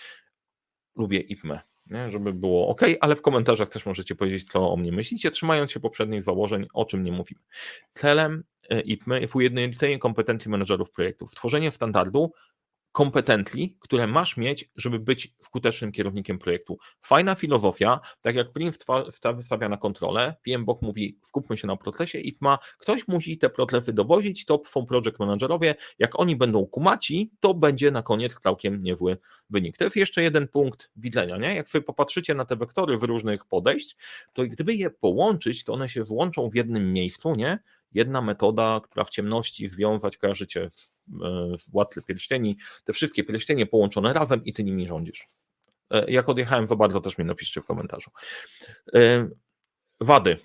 lubię 0.97 1.21
IPME, 1.21 1.61
nie? 1.91 2.11
żeby 2.11 2.33
było 2.33 2.69
ok, 2.69 2.81
ale 3.01 3.17
w 3.17 3.23
komentarzach 3.23 3.69
też 3.69 3.87
możecie 3.87 4.15
powiedzieć, 4.15 4.53
co 4.53 4.73
o 4.73 4.77
mnie 4.77 4.93
myślicie, 4.93 5.31
trzymając 5.31 5.73
się 5.73 5.81
poprzednich 5.81 6.23
założeń, 6.23 6.67
o 6.73 6.85
czym 6.85 7.05
nie 7.05 7.13
mówimy. 7.13 7.41
Celem 7.95 8.45
e, 8.71 8.81
IPME 8.81 9.21
jest 9.21 9.37
ujednolicenie 9.37 9.99
kompetencji 9.99 10.51
menedżerów 10.51 10.91
projektów, 10.91 11.31
stworzenie 11.31 11.71
standardu, 11.71 12.33
kompetencji, 12.95 13.77
które 13.81 14.07
masz 14.07 14.37
mieć, 14.37 14.71
żeby 14.77 14.99
być 14.99 15.35
skutecznym 15.41 15.93
kierownikiem 15.93 16.39
projektu. 16.39 16.79
Fajna 17.01 17.35
filozofia, 17.35 18.01
tak 18.21 18.35
jak 18.35 18.53
Prince 18.53 18.79
wystawia 19.35 19.69
na 19.69 19.77
kontrolę, 19.77 20.35
PMBOK 20.43 20.83
mówi 20.83 21.19
skupmy 21.23 21.57
się 21.57 21.67
na 21.67 21.77
procesie 21.77 22.19
i 22.19 22.39
ma, 22.41 22.59
ktoś 22.79 23.09
musi 23.09 23.39
te 23.39 23.51
procesy 23.51 23.93
dowozić, 23.93 24.45
to 24.45 24.63
są 24.67 24.87
project 24.87 25.19
managerowie, 25.19 25.75
jak 25.99 26.21
oni 26.21 26.37
będą 26.37 26.67
kumaci, 26.67 27.33
to 27.41 27.55
będzie 27.55 27.91
na 27.91 28.03
koniec 28.03 28.39
całkiem 28.41 28.83
niezły 28.83 29.19
wynik. 29.51 29.77
To 29.77 29.85
jest 29.85 29.97
jeszcze 29.97 30.23
jeden 30.23 30.49
punkt 30.49 30.91
widzenia, 30.97 31.37
nie? 31.37 31.55
Jak 31.55 31.69
sobie 31.69 31.83
popatrzycie 31.83 32.35
na 32.35 32.45
te 32.45 32.57
wektory 32.57 32.99
w 32.99 33.03
różnych 33.03 33.45
podejść, 33.45 33.97
to 34.33 34.43
gdyby 34.47 34.75
je 34.75 34.91
połączyć, 34.91 35.65
to 35.65 35.73
one 35.73 35.89
się 35.89 36.05
włączą 36.05 36.51
w 36.51 36.55
jednym 36.55 36.93
miejscu, 36.93 37.35
nie? 37.35 37.59
Jedna 37.93 38.23
metoda, 38.23 38.81
która 38.85 39.05
w 39.05 39.11
ciemności 39.11 39.69
związać, 39.69 40.17
kojarzycie 40.17 40.69
Władcy 41.73 42.03
Pierścieni, 42.03 42.57
te 42.85 42.93
wszystkie 42.93 43.25
pierścienie 43.25 43.67
połączone 43.67 44.13
razem 44.13 44.45
i 44.45 44.53
ty 44.53 44.65
nimi 44.65 44.87
rządzisz. 44.87 45.25
E, 45.91 46.11
jak 46.11 46.29
odjechałem 46.29 46.67
za 46.67 46.77
bardzo, 46.77 47.01
też 47.01 47.19
mi 47.19 47.25
napiszcie 47.25 47.61
w 47.61 47.67
komentarzu. 47.67 48.11
E, 48.95 49.29
wady 50.01 50.37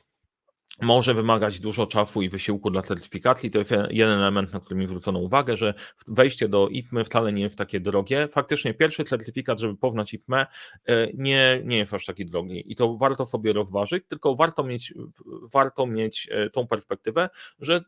może 0.81 1.13
wymagać 1.13 1.59
dużo 1.59 1.87
czasu 1.87 2.21
i 2.21 2.29
wysiłku 2.29 2.71
dla 2.71 2.81
certyfikacji. 2.81 3.51
To 3.51 3.59
jest 3.59 3.71
jeden 3.89 4.19
element, 4.19 4.53
na 4.53 4.59
który 4.59 4.79
mi 4.79 4.87
zwrócono 4.87 5.19
uwagę, 5.19 5.57
że 5.57 5.73
wejście 6.07 6.47
do 6.47 6.67
IPME 6.67 7.05
wcale 7.05 7.33
nie 7.33 7.41
jest 7.41 7.57
takie 7.57 7.79
drogie. 7.79 8.27
Faktycznie 8.31 8.73
pierwszy 8.73 9.03
certyfikat, 9.03 9.59
żeby 9.59 9.77
poznać 9.77 10.13
IPME, 10.13 10.45
e, 10.85 11.07
nie, 11.13 11.61
nie 11.65 11.77
jest 11.77 11.93
aż 11.93 12.05
taki 12.05 12.25
drogi 12.25 12.71
i 12.71 12.75
to 12.75 12.97
warto 12.97 13.25
sobie 13.25 13.53
rozważyć, 13.53 14.03
tylko 14.07 14.35
warto 14.35 14.63
mieć, 14.63 14.93
warto 15.53 15.87
mieć 15.87 16.27
e, 16.31 16.49
tą 16.49 16.67
perspektywę, 16.67 17.29
że 17.59 17.81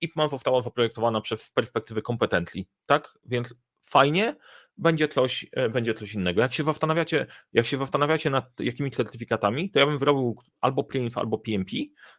IPMA 0.00 0.28
została 0.28 0.62
zaprojektowana 0.62 1.20
przez 1.20 1.50
perspektywy 1.50 2.02
kompetencji, 2.02 2.66
tak? 2.86 3.18
Więc 3.24 3.54
fajnie, 3.86 4.36
będzie 4.78 5.08
coś, 5.08 5.46
e, 5.52 5.68
będzie 5.68 5.94
coś 5.94 6.14
innego. 6.14 6.40
Jak 6.40 6.52
się 6.52 6.64
zastanawiacie, 6.64 7.26
jak 7.52 7.66
się 7.66 7.78
zastanawiacie 7.78 8.30
nad 8.30 8.60
jakimi 8.60 8.90
certyfikatami, 8.90 9.70
to 9.70 9.78
ja 9.78 9.86
bym 9.86 9.98
wyrobił 9.98 10.36
albo 10.60 10.84
PRINF, 10.84 11.18
albo 11.18 11.38
PMP 11.38 11.76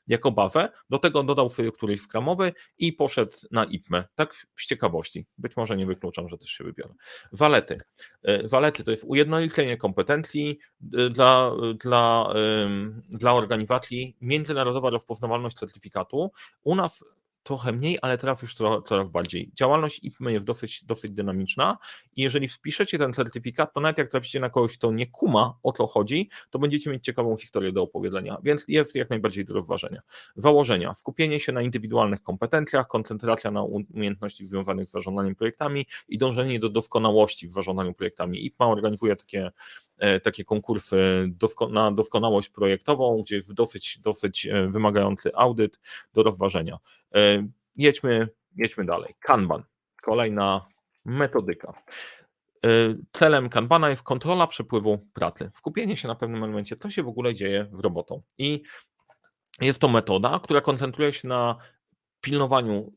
jako 0.07 0.31
bazę, 0.31 0.69
do 0.89 0.97
tego 0.97 1.23
dodał 1.23 1.49
sobie 1.49 1.71
któryś 1.71 2.01
skramowy 2.01 2.53
i 2.77 2.93
poszedł 2.93 3.37
na 3.51 3.63
IPME, 3.63 4.03
tak 4.15 4.45
z 4.57 4.65
ciekawości. 4.65 5.25
Być 5.37 5.55
może 5.55 5.77
nie 5.77 5.85
wykluczam, 5.85 6.29
że 6.29 6.37
też 6.37 6.49
się 6.49 6.63
wybiorę. 6.63 6.93
Walety. 7.31 7.77
E, 8.23 8.47
walety 8.47 8.83
to 8.83 8.91
jest 8.91 9.03
ujednolicenie 9.03 9.77
kompetencji 9.77 10.59
dla, 10.79 11.51
dla, 11.79 12.33
dla 13.09 13.33
organizacji, 13.33 14.17
międzynarodowa 14.21 14.89
rozpoznawalność 14.89 15.57
certyfikatu. 15.57 16.31
U 16.63 16.75
nas 16.75 17.03
trochę 17.47 17.71
mniej, 17.71 17.97
ale 18.01 18.17
teraz 18.17 18.41
już 18.41 18.53
coraz 18.85 19.09
bardziej. 19.09 19.51
Działalność 19.53 19.99
IPM 20.03 20.29
jest 20.29 20.45
dosyć, 20.45 20.85
dosyć 20.85 21.11
dynamiczna 21.11 21.77
i 22.15 22.21
jeżeli 22.21 22.47
wpiszecie 22.47 22.97
ten 22.97 23.13
certyfikat, 23.13 23.73
to 23.73 23.79
nawet 23.79 23.97
jak 23.97 24.11
traficie 24.11 24.39
na 24.39 24.49
kogoś, 24.49 24.77
kto 24.77 24.91
nie 24.91 25.07
kuma 25.07 25.57
o 25.63 25.71
co 25.71 25.87
chodzi, 25.87 26.29
to 26.49 26.59
będziecie 26.59 26.89
mieć 26.89 27.03
ciekawą 27.03 27.37
historię 27.37 27.71
do 27.71 27.83
opowiedzenia, 27.83 28.37
więc 28.43 28.63
jest 28.67 28.95
jak 28.95 29.09
najbardziej 29.09 29.45
do 29.45 29.53
rozważenia. 29.53 30.01
Założenia. 30.35 30.93
Skupienie 30.93 31.39
się 31.39 31.51
na 31.51 31.61
indywidualnych 31.61 32.23
kompetencjach, 32.23 32.87
koncentracja 32.87 33.51
na 33.51 33.63
umiejętności 33.63 34.45
związanych 34.45 34.87
z 34.87 34.91
zarządzaniem 34.91 35.35
projektami 35.35 35.85
i 36.07 36.17
dążenie 36.17 36.59
do 36.59 36.69
doskonałości 36.69 37.47
w 37.47 37.51
zarządzaniu 37.51 37.93
projektami. 37.93 38.45
IPMA 38.45 38.67
organizuje 38.67 39.15
takie 39.15 39.51
takie 40.23 40.45
konkursy 40.45 41.29
na 41.71 41.91
doskonałość 41.91 42.49
projektową, 42.49 43.21
gdzie 43.23 43.35
jest 43.35 43.53
dosyć, 43.53 43.99
dosyć 43.99 44.45
e, 44.45 44.67
wymagający 44.67 45.35
audyt 45.35 45.79
do 46.13 46.23
rozważenia. 46.23 46.77
E, 47.15 47.47
jedźmy, 47.75 48.29
jedźmy 48.55 48.85
dalej. 48.85 49.15
Kanban, 49.19 49.63
kolejna 50.01 50.67
metodyka. 51.05 51.73
celem 53.11 53.49
Kanbana 53.49 53.89
jest 53.89 54.03
kontrola 54.03 54.47
przepływu 54.47 55.07
pracy. 55.13 55.51
Skupienie 55.53 55.97
się 55.97 56.07
na 56.07 56.15
pewnym 56.15 56.43
elemencie, 56.43 56.75
to 56.75 56.89
się 56.89 57.03
w 57.03 57.07
ogóle 57.07 57.35
dzieje 57.35 57.67
w 57.71 57.79
robotą. 57.79 58.21
I 58.37 58.63
jest 59.61 59.79
to 59.79 59.87
metoda, 59.87 60.39
która 60.43 60.61
koncentruje 60.61 61.13
się 61.13 61.27
na 61.27 61.57
pilnowaniu, 62.21 62.93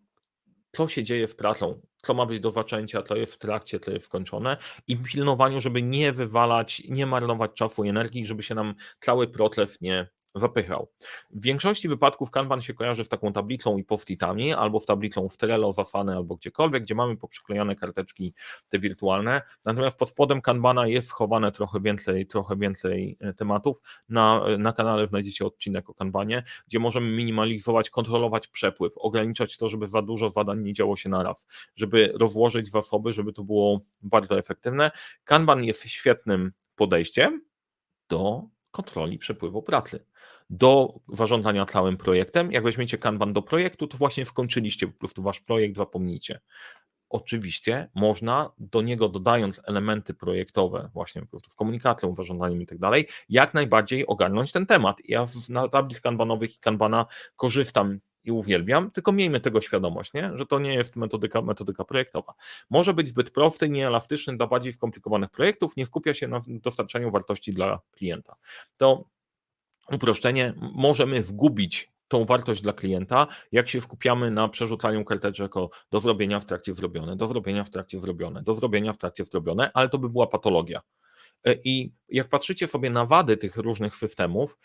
co 0.72 0.88
się 0.88 1.04
dzieje 1.04 1.28
z 1.28 1.34
pracą, 1.34 1.80
co 2.02 2.14
ma 2.14 2.26
być 2.26 2.40
do 2.40 2.50
zaczęcia, 2.50 3.02
to 3.02 3.16
jest 3.16 3.34
w 3.34 3.38
trakcie, 3.38 3.80
to 3.80 3.90
jest 3.90 4.06
skończone 4.06 4.56
i 4.86 4.96
pilnowaniu, 4.96 5.60
żeby 5.60 5.82
nie 5.82 6.12
wywalać, 6.12 6.82
nie 6.88 7.06
marnować 7.06 7.50
czasu 7.54 7.84
i 7.84 7.88
energii, 7.88 8.26
żeby 8.26 8.42
się 8.42 8.54
nam 8.54 8.74
cały 9.00 9.28
proces 9.28 9.80
nie 9.80 10.08
zapychał. 10.34 10.88
W 11.30 11.42
większości 11.42 11.88
wypadków 11.88 12.30
Kanban 12.30 12.60
się 12.60 12.74
kojarzy 12.74 13.04
z 13.04 13.08
taką 13.08 13.32
tablicą 13.32 13.78
i 13.78 13.84
post-itami, 13.84 14.52
albo 14.52 14.80
z 14.80 14.86
tablicą 14.86 15.28
w 15.28 15.36
Trello, 15.36 15.72
Zafane, 15.72 16.16
albo 16.16 16.36
gdziekolwiek, 16.36 16.82
gdzie 16.82 16.94
mamy 16.94 17.16
poprzyklejone 17.16 17.76
karteczki 17.76 18.34
te 18.68 18.78
wirtualne, 18.78 19.42
natomiast 19.64 19.96
pod 19.96 20.08
spodem 20.08 20.40
Kanbana 20.40 20.86
jest 20.86 21.08
schowane 21.08 21.52
trochę 21.52 21.80
więcej, 21.80 22.26
trochę 22.26 22.56
więcej 22.56 23.16
e, 23.20 23.32
tematów. 23.32 23.76
Na, 24.08 24.44
na 24.58 24.72
kanale 24.72 25.08
znajdziecie 25.08 25.46
odcinek 25.46 25.90
o 25.90 25.94
Kanbanie, 25.94 26.42
gdzie 26.68 26.78
możemy 26.78 27.10
minimalizować, 27.10 27.90
kontrolować 27.90 28.48
przepływ, 28.48 28.92
ograniczać 28.96 29.56
to, 29.56 29.68
żeby 29.68 29.88
za 29.88 30.02
dużo 30.02 30.30
zadań 30.30 30.60
nie 30.60 30.72
działo 30.72 30.96
się 30.96 31.08
naraz, 31.08 31.46
żeby 31.76 32.12
rozłożyć 32.14 32.70
zasoby, 32.70 33.12
żeby 33.12 33.32
to 33.32 33.44
było 33.44 33.80
bardzo 34.02 34.38
efektywne. 34.38 34.90
Kanban 35.24 35.64
jest 35.64 35.88
świetnym 35.88 36.52
podejściem 36.76 37.44
do 38.08 38.42
kontroli 38.70 39.18
przepływu 39.18 39.62
pracy. 39.62 40.04
Do 40.50 41.00
zarządzania 41.08 41.66
całym 41.66 41.96
projektem. 41.96 42.52
Jak 42.52 42.64
weźmiecie 42.64 42.98
Kanban 42.98 43.32
do 43.32 43.42
projektu, 43.42 43.86
to 43.86 43.98
właśnie 43.98 44.26
skończyliście 44.26 44.86
po 44.86 44.98
prostu 44.98 45.22
wasz 45.22 45.40
projekt, 45.40 45.76
zapomnicie. 45.76 46.40
Oczywiście 47.08 47.90
można 47.94 48.50
do 48.58 48.82
niego 48.82 49.08
dodając 49.08 49.60
elementy 49.64 50.14
projektowe, 50.14 50.90
właśnie 50.94 51.22
po 51.22 51.28
prostu 51.28 51.50
w 51.50 51.56
komunikacji, 51.56 52.08
zarządzaniem 52.14 52.62
i 52.62 52.66
tak 52.66 52.78
dalej, 52.78 53.08
jak 53.28 53.54
najbardziej 53.54 54.06
ogarnąć 54.06 54.52
ten 54.52 54.66
temat. 54.66 54.96
Ja 55.04 55.26
na 55.48 55.68
tablic 55.68 56.00
kanbanowych 56.00 56.56
i 56.56 56.58
kanbana 56.58 57.06
korzystam 57.36 58.00
i 58.24 58.30
uwielbiam, 58.32 58.90
tylko 58.90 59.12
miejmy 59.12 59.40
tego 59.40 59.60
świadomość, 59.60 60.12
nie? 60.12 60.30
że 60.34 60.46
to 60.46 60.58
nie 60.58 60.74
jest 60.74 60.96
metodyka, 60.96 61.42
metodyka 61.42 61.84
projektowa. 61.84 62.34
Może 62.70 62.94
być 62.94 63.08
zbyt 63.08 63.30
prosty, 63.30 63.68
nieelastyczny 63.68 64.36
dla 64.36 64.46
bardziej 64.46 64.72
skomplikowanych 64.72 65.30
projektów, 65.30 65.76
nie 65.76 65.86
skupia 65.86 66.14
się 66.14 66.28
na 66.28 66.38
dostarczaniu 66.48 67.10
wartości 67.10 67.52
dla 67.52 67.80
klienta. 67.92 68.36
To 68.76 69.04
uproszczenie 69.92 70.54
możemy 70.74 71.22
zgubić 71.22 71.90
tą 72.08 72.24
wartość 72.24 72.62
dla 72.62 72.72
klienta, 72.72 73.26
jak 73.52 73.68
się 73.68 73.80
skupiamy 73.80 74.30
na 74.30 74.48
przerzucaniu 74.48 75.04
karteczek 75.04 75.56
o 75.56 75.70
do 75.90 76.00
zrobienia 76.00 76.40
w 76.40 76.44
trakcie 76.44 76.74
zrobione, 76.74 77.16
do 77.16 77.26
zrobienia 77.26 77.64
w 77.64 77.70
trakcie 77.70 78.00
zrobione, 78.00 78.42
do 78.42 78.54
zrobienia 78.54 78.92
w 78.92 78.98
trakcie 78.98 79.24
zrobione, 79.24 79.70
ale 79.74 79.88
to 79.88 79.98
by 79.98 80.08
była 80.08 80.26
patologia. 80.26 80.80
E, 81.44 81.54
I 81.64 81.92
jak 82.08 82.28
patrzycie 82.28 82.68
sobie 82.68 82.90
na 82.90 83.06
wady 83.06 83.36
tych 83.36 83.56
różnych 83.56 83.96
systemów, 83.96 84.58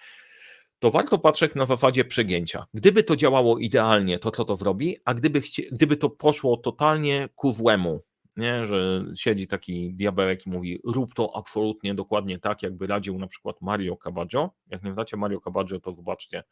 to 0.80 0.92
warto 0.92 1.18
patrzeć 1.18 1.56
na 1.56 1.66
zasadzie 1.66 2.06
przegięcia. 2.06 2.66
Gdyby 2.74 3.04
to 3.04 3.16
działało 3.16 3.58
idealnie, 3.58 4.20
to 4.20 4.32
co 4.32 4.46
to 4.46 4.56
zrobi, 4.56 4.98
a 5.06 5.14
gdyby, 5.14 5.42
gdyby 5.72 5.98
to 5.98 6.10
poszło 6.10 6.58
totalnie 6.58 7.30
ku 7.36 7.52
złemu, 7.52 8.02
nie? 8.38 8.65
że 8.65 9.06
siedzi 9.15 9.48
taki 9.48 9.93
diabełek 9.93 10.45
i 10.45 10.50
mówi 10.50 10.80
rób 10.84 11.13
to 11.13 11.36
absolutnie 11.36 11.95
dokładnie 11.95 12.39
tak, 12.39 12.63
jakby 12.63 12.88
radził 12.88 13.17
na 13.17 13.28
przykład 13.28 13.62
Mario 13.62 13.98
Cabaggio. 13.98 14.52
Jak 14.67 14.84
nie 14.84 14.93
znacie 14.93 15.17
Mario 15.17 15.41
Cabaggio, 15.41 15.80
to 15.80 15.93
zobaczcie 15.93 16.43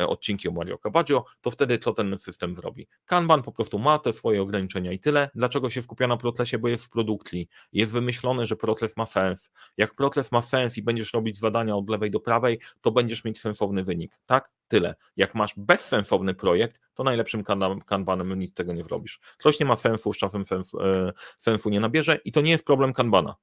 e, 0.00 0.06
odcinki 0.06 0.48
o 0.48 0.52
Mario 0.52 0.78
Cabaggio, 0.78 1.24
to 1.40 1.50
wtedy 1.50 1.78
co 1.78 1.92
ten 1.92 2.18
system 2.18 2.56
zrobi? 2.56 2.86
Kanban 3.04 3.42
po 3.42 3.52
prostu 3.52 3.78
ma 3.78 3.98
te 3.98 4.12
swoje 4.12 4.42
ograniczenia 4.42 4.92
i 4.92 4.98
tyle. 4.98 5.30
Dlaczego 5.34 5.70
się 5.70 5.82
skupia 5.82 6.06
na 6.06 6.16
procesie? 6.16 6.58
Bo 6.58 6.68
jest 6.68 6.84
w 6.84 6.90
produkcji. 6.90 7.48
Jest 7.72 7.92
wymyślony, 7.92 8.46
że 8.46 8.56
proces 8.56 8.96
ma 8.96 9.06
sens. 9.06 9.50
Jak 9.76 9.94
proces 9.94 10.32
ma 10.32 10.42
sens 10.42 10.78
i 10.78 10.82
będziesz 10.82 11.12
robić 11.12 11.38
zadania 11.38 11.76
od 11.76 11.90
lewej 11.90 12.10
do 12.10 12.20
prawej, 12.20 12.60
to 12.80 12.90
będziesz 12.90 13.24
mieć 13.24 13.40
sensowny 13.40 13.84
wynik. 13.84 14.18
Tak? 14.26 14.50
Tyle. 14.68 14.94
Jak 15.16 15.34
masz 15.34 15.54
bezsensowny 15.56 16.34
projekt, 16.34 16.80
to 16.94 17.04
najlepszym 17.04 17.44
kanbanem 17.86 18.38
nic 18.38 18.54
tego 18.54 18.72
nie 18.72 18.82
zrobisz. 18.82 19.20
Coś 19.38 19.60
nie 19.60 19.66
ma 19.66 19.76
sensu, 19.76 20.12
z 20.12 20.16
czasem 20.16 20.44
e, 20.80 21.12
sensu 21.38 21.70
nie 21.70 21.80
nabierze 21.80 22.18
i 22.24 22.32
to 22.32 22.40
nie 22.40 22.50
jest 22.50 22.64
problem 22.64 22.92
kanbana 22.92 23.34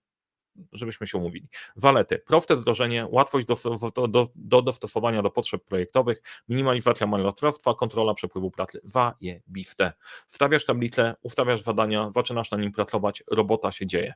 żebyśmy 0.73 1.07
się 1.07 1.17
umówili. 1.17 1.47
Walety. 1.75 2.19
Proste 2.19 2.55
wdrożenie, 2.55 3.07
łatwość 3.09 3.47
do, 3.47 3.57
do, 3.95 4.07
do, 4.07 4.27
do 4.35 4.61
dostosowania 4.61 5.21
do 5.21 5.31
potrzeb 5.31 5.63
projektowych, 5.63 6.21
minimalizacja 6.49 7.07
marnotrawstwa, 7.07 7.73
kontrola 7.73 8.13
przepływu 8.13 8.51
pracy. 8.51 8.81
Wajebiste. 8.83 9.93
Wstawiasz 10.27 10.65
tablicę, 10.65 11.15
ustawiasz 11.21 11.63
zadania, 11.63 12.11
zaczynasz 12.15 12.51
na 12.51 12.57
nim 12.57 12.71
pracować, 12.71 13.23
robota 13.31 13.71
się 13.71 13.85
dzieje. 13.85 14.13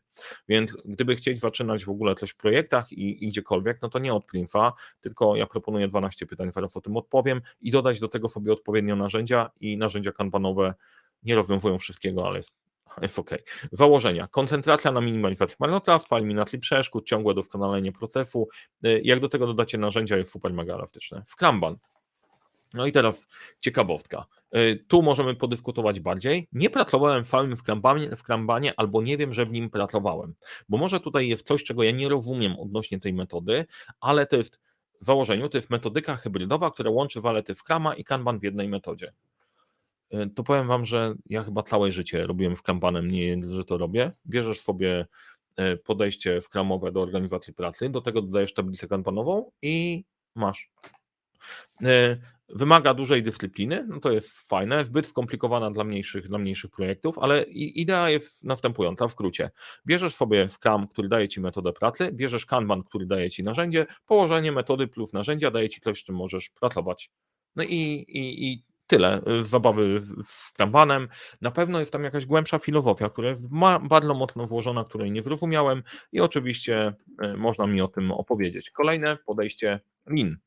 Więc 0.48 0.78
gdyby 0.86 1.16
chcieć 1.16 1.40
zaczynać 1.40 1.86
w 1.86 1.90
ogóle 1.90 2.16
coś 2.16 2.30
w 2.30 2.36
projektach 2.36 2.92
i, 2.92 3.26
i 3.26 3.28
gdziekolwiek, 3.28 3.82
no 3.82 3.90
to 3.90 4.00
nie 4.00 4.14
od 4.14 4.26
Plinfa, 4.26 4.74
tylko 5.02 5.36
ja 5.36 5.48
proponuję 5.48 5.88
12 5.88 6.26
pytań, 6.26 6.52
zaraz 6.52 6.78
o 6.78 6.82
tym 6.82 6.98
odpowiem 6.98 7.42
i 7.62 7.72
dodać 7.72 8.00
do 8.00 8.08
tego 8.08 8.30
sobie 8.30 8.54
odpowiednio 8.54 8.96
narzędzia 8.96 9.50
i 9.60 9.78
narzędzia 9.78 10.12
kanbanowe 10.12 10.74
nie 11.24 11.36
rozwiązują 11.36 11.78
wszystkiego, 11.78 12.28
ale 12.28 12.38
jest 12.38 12.65
jest 13.02 13.20
ok. 13.20 13.30
Założenia. 13.72 14.28
Koncentracja 14.28 14.92
na 14.92 15.02
minimalizacji 15.02 15.56
marnotrawstwa, 15.60 16.18
eliminacji 16.18 16.60
przeszkód, 16.60 17.06
ciągłe 17.06 17.34
doskonalenie 17.34 17.92
procesu. 17.92 18.48
Y, 18.86 19.02
jak 19.04 19.20
do 19.20 19.30
tego 19.30 19.48
dodacie 19.48 19.78
narzędzia, 19.78 20.18
jest 20.18 20.32
super 20.32 20.54
mega 20.54 20.74
elastyczne. 20.74 21.24
Scrumban. 21.26 21.78
No 22.74 22.86
i 22.86 22.92
teraz 22.92 23.28
ciekawostka. 23.60 24.26
Y, 24.56 24.86
tu 24.88 25.02
możemy 25.02 25.36
podyskutować 25.36 26.00
bardziej. 26.00 26.48
Nie 26.52 26.70
pracowałem 26.70 27.24
w 27.24 27.28
całym 27.28 27.58
Scrumbanie, 27.58 28.16
Scrumbanie 28.16 28.74
albo 28.78 29.02
nie 29.02 29.18
wiem, 29.18 29.34
że 29.34 29.46
w 29.46 29.52
nim 29.52 29.70
pracowałem, 29.70 30.34
bo 30.70 30.78
może 30.78 31.00
tutaj 31.00 31.28
jest 31.28 31.48
coś, 31.48 31.64
czego 31.64 31.84
ja 31.84 31.92
nie 31.92 32.10
rozumiem 32.10 32.60
odnośnie 32.60 33.00
tej 33.00 33.14
metody, 33.14 33.66
ale 34.00 34.26
to 34.26 34.36
jest 34.36 34.60
w 35.02 35.06
założeniu, 35.06 35.50
to 35.50 35.58
jest 35.58 35.70
metodyka 35.70 36.16
hybrydowa, 36.16 36.72
która 36.72 36.90
łączy 36.90 37.22
walety 37.22 37.56
Scruma 37.56 37.94
i 37.94 38.04
Kanban 38.04 38.40
w 38.40 38.44
jednej 38.44 38.70
metodzie. 38.70 39.14
E, 40.12 40.30
to 40.30 40.44
powiem 40.44 40.68
Wam, 40.68 40.86
że 40.86 41.16
ja 41.30 41.44
chyba 41.44 41.64
całe 41.64 41.92
życie 41.92 42.28
robiłem 42.28 42.56
Scrumbanem, 42.56 43.12
nie 43.12 43.38
że 43.48 43.66
to 43.66 43.78
robię. 43.78 44.12
Bierzesz 44.26 44.62
sobie 44.62 45.06
e, 45.56 45.78
podejście 45.78 46.42
Scrumowe 46.42 46.92
do 46.92 47.02
organizacji 47.02 47.54
pracy, 47.54 47.90
do 47.90 48.02
tego 48.02 48.22
dodajesz 48.22 48.54
tablicę 48.54 48.88
kanbanową 48.88 49.52
i 49.62 50.04
masz. 50.36 50.72
E, 51.84 52.18
wymaga 52.50 52.94
dużej 52.94 53.24
dyscypliny, 53.24 53.86
no 53.88 54.00
to 54.00 54.12
jest 54.12 54.30
fajne, 54.30 54.86
zbyt 54.86 55.08
skomplikowana 55.08 55.72
dla 55.72 55.84
mniejszych, 55.84 56.28
dla 56.28 56.38
mniejszych 56.38 56.72
projektów, 56.72 57.20
ale 57.20 57.44
idea 57.54 58.10
jest 58.10 58.44
następująca 58.44 59.08
w 59.08 59.12
skrócie. 59.12 59.52
Bierzesz 59.86 60.16
sobie 60.16 60.50
Scrum, 60.50 60.88
który 60.88 61.10
daje 61.10 61.28
Ci 61.28 61.42
metodę 61.42 61.74
pracy, 61.74 62.12
bierzesz 62.12 62.46
Kanban, 62.46 62.84
który 62.84 63.06
daje 63.06 63.32
Ci 63.32 63.44
narzędzie, 63.44 63.86
położenie 64.06 64.52
metody 64.52 64.88
plus 64.88 65.14
narzędzia 65.14 65.52
daje 65.52 65.70
Ci 65.70 65.82
coś, 65.82 66.00
z 66.00 66.04
czym 66.04 66.16
możesz 66.16 66.50
pracować. 66.50 67.10
No 67.56 67.64
i, 67.64 68.06
i, 68.08 68.52
i 68.52 68.64
tyle 68.88 69.22
y, 69.42 69.46
zabawy 69.46 70.02
z 70.24 70.52
Kanbanem. 70.52 71.08
Na 71.42 71.52
pewno 71.52 71.80
jest 71.80 71.92
tam 71.92 72.04
jakaś 72.04 72.26
głębsza 72.26 72.60
filozofia, 72.60 73.10
która 73.10 73.30
jest 73.30 73.44
bardzo 73.82 74.14
mocno 74.14 74.48
włożona, 74.48 74.86
której 74.86 75.12
nie 75.12 75.24
zrozumiałem 75.24 75.84
i 76.12 76.22
oczywiście 76.22 76.94
y, 77.24 77.38
można 77.38 77.68
mi 77.68 77.82
o 77.82 77.88
tym 77.88 78.12
opowiedzieć. 78.12 78.72
Kolejne 78.72 79.18
podejście 79.26 79.80
Lean. 80.06 80.38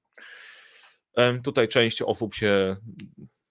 Tutaj 1.42 1.68
część 1.68 2.02
osób 2.02 2.34
się 2.34 2.76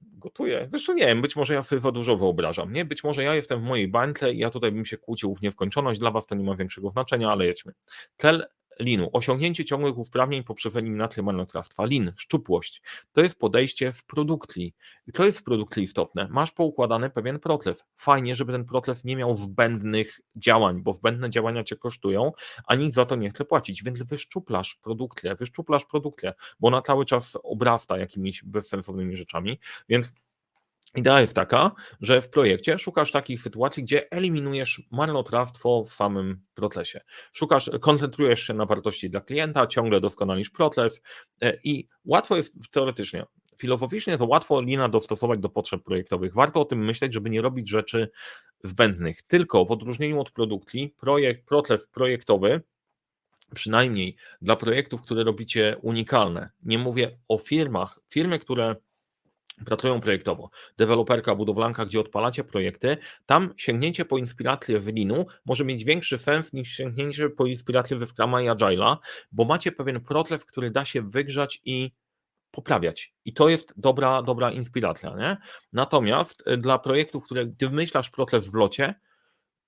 gotuje. 0.01 0.67
Zresztą 0.71 0.93
nie 0.93 1.05
wiem, 1.05 1.21
być 1.21 1.35
może 1.35 1.53
ja 1.53 1.63
sobie 1.63 1.79
za 1.79 1.91
dużo 1.91 2.17
wyobrażam, 2.17 2.73
nie? 2.73 2.85
Być 2.85 3.03
może 3.03 3.23
ja 3.23 3.35
jestem 3.35 3.59
w 3.59 3.63
mojej 3.63 3.87
bańce 3.87 4.33
i 4.33 4.37
ja 4.37 4.49
tutaj 4.49 4.71
bym 4.71 4.85
się 4.85 4.97
kłócił 4.97 5.35
w 5.35 5.41
nieskończoność, 5.41 5.99
dla 5.99 6.11
was 6.11 6.25
to 6.25 6.35
nie 6.35 6.43
ma 6.43 6.55
większego 6.55 6.89
znaczenia, 6.89 7.31
ale 7.31 7.45
jedźmy. 7.45 7.73
Cel 8.17 8.45
linu. 8.79 9.09
Osiągnięcie 9.13 9.65
ciągłych 9.65 9.97
uprawnień 9.97 10.43
poprzez 10.43 10.75
eliminację 10.75 11.23
marnotrawstwa. 11.23 11.85
Lin, 11.85 12.13
szczupłość. 12.17 12.81
To 13.11 13.21
jest 13.21 13.39
podejście 13.39 13.91
w 13.91 14.05
produkcji. 14.05 14.75
I 15.07 15.11
to 15.11 15.25
jest 15.25 15.39
w 15.39 15.43
produkcji 15.43 15.83
istotne. 15.83 16.27
Masz 16.31 16.51
poukładany 16.51 17.09
pewien 17.09 17.39
proces. 17.39 17.83
Fajnie, 17.95 18.35
żeby 18.35 18.51
ten 18.51 18.65
proces 18.65 19.03
nie 19.03 19.15
miał 19.15 19.35
zbędnych 19.35 20.21
działań, 20.35 20.81
bo 20.81 20.93
zbędne 20.93 21.29
działania 21.29 21.63
cię 21.63 21.75
kosztują, 21.75 22.31
a 22.67 22.75
nikt 22.75 22.95
za 22.95 23.05
to 23.05 23.15
nie 23.15 23.29
chce 23.29 23.45
płacić. 23.45 23.83
Więc 23.83 24.03
wyszczuplasz 24.03 24.75
produkcję, 24.75 25.35
wyszczuplasz 25.35 25.85
produkcję, 25.85 26.33
bo 26.59 26.67
ona 26.67 26.81
cały 26.81 27.05
czas 27.05 27.37
obrasta 27.43 27.97
jakimiś 27.97 28.43
bezsensownymi 28.43 29.15
rzeczami. 29.15 29.59
Więc 29.89 30.11
Idea 30.97 31.21
jest 31.21 31.33
taka, 31.33 31.71
że 32.01 32.21
w 32.21 32.29
projekcie 32.29 32.79
szukasz 32.79 33.11
takich 33.11 33.41
sytuacji, 33.41 33.83
gdzie 33.83 34.11
eliminujesz 34.11 34.81
marnotrawstwo 34.91 35.83
w 35.83 35.93
samym 35.93 36.41
procesie. 36.53 37.01
Szukasz, 37.33 37.71
koncentrujesz 37.81 38.43
się 38.43 38.53
na 38.53 38.65
wartości 38.65 39.09
dla 39.09 39.21
klienta, 39.21 39.67
ciągle 39.67 40.01
doskonalisz 40.01 40.49
proces 40.49 41.01
e, 41.41 41.57
i 41.63 41.87
łatwo 42.05 42.37
jest 42.37 42.53
teoretycznie, 42.71 43.25
filozoficznie 43.59 44.17
to 44.17 44.25
łatwo 44.25 44.61
lina 44.61 44.89
dostosować 44.89 45.39
do 45.39 45.49
potrzeb 45.49 45.83
projektowych. 45.83 46.33
Warto 46.33 46.61
o 46.61 46.65
tym 46.65 46.85
myśleć, 46.85 47.13
żeby 47.13 47.29
nie 47.29 47.41
robić 47.41 47.69
rzeczy 47.69 48.09
zbędnych. 48.63 49.21
Tylko 49.21 49.65
w 49.65 49.71
odróżnieniu 49.71 50.19
od 50.19 50.31
produkcji, 50.31 50.95
projekt, 50.97 51.45
proces 51.45 51.87
projektowy 51.87 52.61
przynajmniej 53.55 54.15
dla 54.41 54.55
projektów, 54.55 55.01
które 55.01 55.23
robicie 55.23 55.75
unikalne. 55.81 56.49
Nie 56.63 56.77
mówię 56.77 57.17
o 57.27 57.37
firmach, 57.37 57.99
firmy, 58.09 58.39
które 58.39 58.75
pracują 59.65 60.01
projektowo. 60.01 60.49
Deweloperka, 60.77 61.35
budowlanka, 61.35 61.85
gdzie 61.85 61.99
odpalacie 61.99 62.43
projekty, 62.43 62.97
tam 63.25 63.53
sięgnięcie 63.57 64.05
po 64.05 64.17
inspirację 64.17 64.79
w 64.79 64.87
Linu 64.87 65.25
może 65.45 65.65
mieć 65.65 65.83
większy 65.83 66.17
sens 66.17 66.53
niż 66.53 66.73
sięgnięcie 66.73 67.29
po 67.29 67.45
inspirację 67.45 67.99
ze 67.99 68.07
Scrama 68.07 68.41
i 68.41 68.45
Agile'a, 68.45 68.97
bo 69.31 69.45
macie 69.45 69.71
pewien 69.71 70.01
proces, 70.01 70.45
który 70.45 70.71
da 70.71 70.85
się 70.85 71.01
wygrzać 71.01 71.61
i 71.65 71.91
poprawiać. 72.51 73.13
I 73.25 73.33
to 73.33 73.49
jest 73.49 73.73
dobra, 73.77 74.21
dobra 74.21 74.51
inspiracja. 74.51 75.15
Nie? 75.15 75.37
Natomiast 75.73 76.43
e, 76.45 76.57
dla 76.57 76.79
projektów, 76.79 77.25
które 77.25 77.45
gdy 77.45 77.69
wymyślasz 77.69 78.09
proces 78.09 78.47
w 78.47 78.53
locie, 78.53 78.93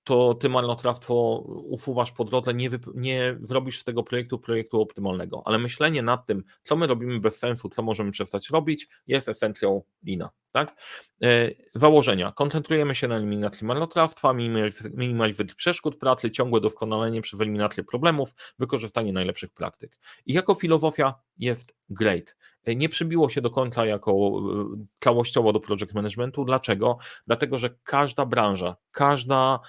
to 0.04 0.34
ty 0.34 0.48
marnotrawstwo 0.48 1.44
ufuwasz 1.46 2.12
po 2.12 2.24
drodze, 2.24 2.54
nie, 2.54 2.70
nie 2.94 3.38
zrobisz 3.42 3.80
z 3.80 3.84
tego 3.84 4.02
projektu 4.02 4.38
projektu 4.38 4.80
optymalnego. 4.80 5.42
Ale 5.44 5.58
myślenie 5.58 6.02
nad 6.02 6.26
tym, 6.26 6.44
co 6.62 6.76
my 6.76 6.86
robimy 6.86 7.20
bez 7.20 7.38
sensu, 7.38 7.68
co 7.68 7.82
możemy 7.82 8.10
przestać 8.10 8.50
robić, 8.50 8.88
jest 9.06 9.28
esencją 9.28 9.82
Lina. 10.04 10.30
Tak? 10.52 10.74
E, 11.22 11.50
założenia. 11.74 12.32
Koncentrujemy 12.32 12.94
się 12.94 13.08
na 13.08 13.16
eliminacji 13.16 13.66
marnotrawstwa, 13.66 14.32
minimalizacji 14.94 15.56
przeszkód 15.56 15.98
pracy, 15.98 16.30
ciągłe 16.30 16.60
doskonalenie 16.60 17.22
przez 17.22 17.40
eliminację 17.40 17.84
problemów, 17.84 18.34
wykorzystanie 18.58 19.12
najlepszych 19.12 19.50
praktyk. 19.50 19.98
I 20.26 20.32
jako 20.32 20.54
filozofia 20.54 21.14
jest 21.38 21.74
great. 21.88 22.36
E, 22.64 22.74
nie 22.74 22.88
przybiło 22.88 23.28
się 23.28 23.40
do 23.40 23.50
końca 23.50 23.86
jako 23.86 24.12
e, 24.12 24.86
całościowo 25.00 25.52
do 25.52 25.60
project 25.60 25.94
managementu. 25.94 26.44
Dlaczego? 26.44 26.98
Dlatego, 27.26 27.58
że 27.58 27.70
każda 27.82 28.26
branża, 28.26 28.76
każda 28.90 29.60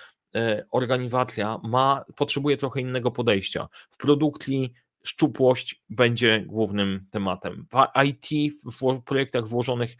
organizacja 0.71 1.59
ma, 1.63 2.05
potrzebuje 2.15 2.57
trochę 2.57 2.81
innego 2.81 3.11
podejścia. 3.11 3.67
W 3.91 3.97
produkcji 3.97 4.73
szczupłość 5.03 5.83
będzie 5.89 6.43
głównym 6.47 7.05
tematem. 7.11 7.65
W 7.71 8.03
IT, 8.07 8.53
w 8.79 9.01
projektach 9.01 9.47
włożonych 9.47 9.95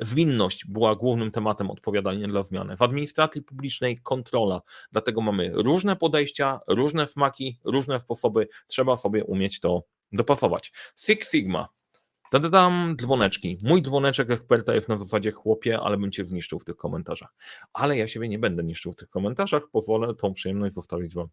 zwinność 0.00 0.64
była 0.66 0.96
głównym 0.96 1.30
tematem 1.30 1.70
odpowiadania 1.70 2.28
dla 2.28 2.44
zmiany. 2.44 2.76
W 2.76 2.82
administracji 2.82 3.42
publicznej 3.42 4.00
kontrola. 4.02 4.62
Dlatego 4.92 5.20
mamy 5.20 5.52
różne 5.54 5.96
podejścia, 5.96 6.60
różne 6.68 7.06
smaki, 7.06 7.58
różne 7.64 8.00
sposoby. 8.00 8.48
Trzeba 8.66 8.96
sobie 8.96 9.24
umieć 9.24 9.60
to 9.60 9.82
dopasować. 10.12 10.72
Six 10.96 11.30
Sigma 11.30 11.68
Dodam 12.32 12.96
dzwoneczki. 12.96 13.58
Mój 13.62 13.82
dzwoneczek 13.82 14.30
eksperta 14.30 14.74
jest 14.74 14.88
na 14.88 14.98
zasadzie 14.98 15.32
chłopie, 15.32 15.80
ale 15.80 15.96
bym 15.96 16.12
cię 16.12 16.24
zniszczył 16.24 16.58
w 16.58 16.64
tych 16.64 16.76
komentarzach. 16.76 17.34
Ale 17.72 17.96
ja 17.96 18.08
siebie 18.08 18.28
nie 18.28 18.38
będę 18.38 18.64
niszczył 18.64 18.92
w 18.92 18.96
tych 18.96 19.08
komentarzach, 19.08 19.62
pozwolę 19.72 20.14
tą 20.14 20.34
przyjemność 20.34 20.74
zostawić 20.74 21.14
wam. 21.14 21.28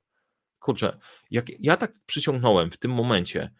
Kurczę, 0.60 0.98
jak 1.32 1.46
ja 1.60 1.78
tak 1.78 1.94
przyciągnąłem 2.06 2.72
w 2.72 2.78
tym 2.78 2.92
momencie, 2.92 3.52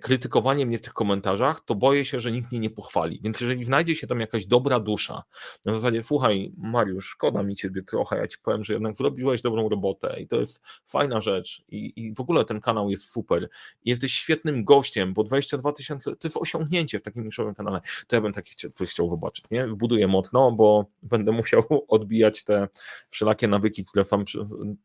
krytykowanie 0.00 0.66
mnie 0.66 0.78
w 0.78 0.82
tych 0.82 0.92
komentarzach, 0.92 1.60
to 1.64 1.74
boję 1.74 2.04
się, 2.04 2.20
że 2.20 2.32
nikt 2.32 2.52
mnie 2.52 2.60
nie 2.60 2.70
pochwali. 2.70 3.20
Więc 3.22 3.40
jeżeli 3.40 3.64
znajdzie 3.64 3.96
się 3.96 4.06
tam 4.06 4.20
jakaś 4.20 4.46
dobra 4.46 4.80
dusza, 4.80 5.22
na 5.66 5.72
zasadzie, 5.72 6.02
słuchaj, 6.02 6.52
Mariusz, 6.56 7.06
szkoda 7.06 7.42
mi 7.42 7.56
ciebie 7.56 7.82
trochę, 7.82 8.18
ja 8.18 8.26
ci 8.26 8.38
powiem, 8.38 8.64
że 8.64 8.72
jednak 8.72 8.96
zrobiłeś 8.96 9.42
dobrą 9.42 9.68
robotę 9.68 10.20
i 10.20 10.28
to 10.28 10.40
jest 10.40 10.60
fajna 10.86 11.20
rzecz 11.20 11.64
i, 11.68 11.92
i 11.96 12.14
w 12.14 12.20
ogóle 12.20 12.44
ten 12.44 12.60
kanał 12.60 12.90
jest 12.90 13.04
super. 13.04 13.48
Jesteś 13.84 14.12
świetnym 14.12 14.64
gościem, 14.64 15.14
bo 15.14 15.24
22 15.24 15.72
tysiące 15.72 16.16
to 16.16 16.28
jest 16.28 16.36
osiągnięcie 16.36 16.98
w 16.98 17.02
takim 17.02 17.24
niszowym 17.24 17.54
kanale. 17.54 17.80
To 18.06 18.16
ja 18.16 18.22
bym 18.22 18.32
taki 18.32 18.50
chciał, 18.50 18.70
coś 18.70 18.90
chciał 18.90 19.10
zobaczyć, 19.10 19.44
nie? 19.50 19.66
Wbuduję 19.66 20.08
mocno, 20.08 20.52
bo 20.52 20.86
będę 21.02 21.32
musiał 21.32 21.64
odbijać 21.88 22.44
te 22.44 22.68
wszelakie 23.10 23.48
nawyki, 23.48 23.84
które 23.84 24.04
sam, 24.04 24.24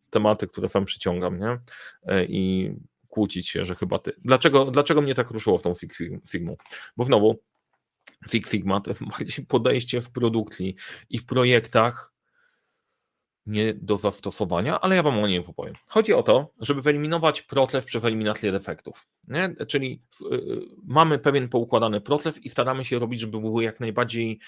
tematy, 0.09 0.47
które 0.47 0.69
sam 0.69 0.85
przyciągam, 0.85 1.39
nie? 1.39 1.59
E, 2.05 2.25
I 2.25 2.73
kłócić 3.13 3.49
się, 3.49 3.65
że 3.65 3.75
chyba 3.75 3.99
ty. 3.99 4.11
Dlaczego, 4.17 4.65
dlaczego 4.65 5.01
mnie 5.01 5.15
tak 5.15 5.29
ruszyło 5.29 5.57
w 5.57 5.61
tą 5.61 5.73
Six 5.73 5.97
Figmą? 6.29 6.55
Bo 6.97 7.03
znowu 7.03 7.39
Six 8.27 8.49
Figma 8.49 8.81
to 8.81 8.91
bardziej 9.17 9.45
podejście 9.45 10.01
w 10.01 10.11
produkcji 10.11 10.75
i 11.09 11.19
w 11.19 11.25
projektach 11.25 12.13
nie 13.45 13.73
do 13.73 13.97
zastosowania, 13.97 14.79
ale 14.81 14.95
ja 14.95 15.03
wam 15.03 15.19
o 15.19 15.27
niej 15.27 15.39
opowiem. 15.39 15.73
Chodzi 15.87 16.13
o 16.13 16.23
to, 16.23 16.53
żeby 16.59 16.81
wyeliminować 16.81 17.41
proces 17.41 17.85
przez 17.85 18.05
eliminację 18.05 18.51
defektów. 18.51 19.07
Nie? 19.27 19.55
Czyli 19.67 20.01
y, 20.31 20.59
mamy 20.83 21.19
pewien 21.19 21.49
poukładany 21.49 22.01
proces 22.01 22.45
i 22.45 22.49
staramy 22.49 22.85
się 22.85 22.99
robić, 22.99 23.19
żeby 23.19 23.39
był 23.39 23.61
jak 23.61 23.79
najbardziej 23.79 24.39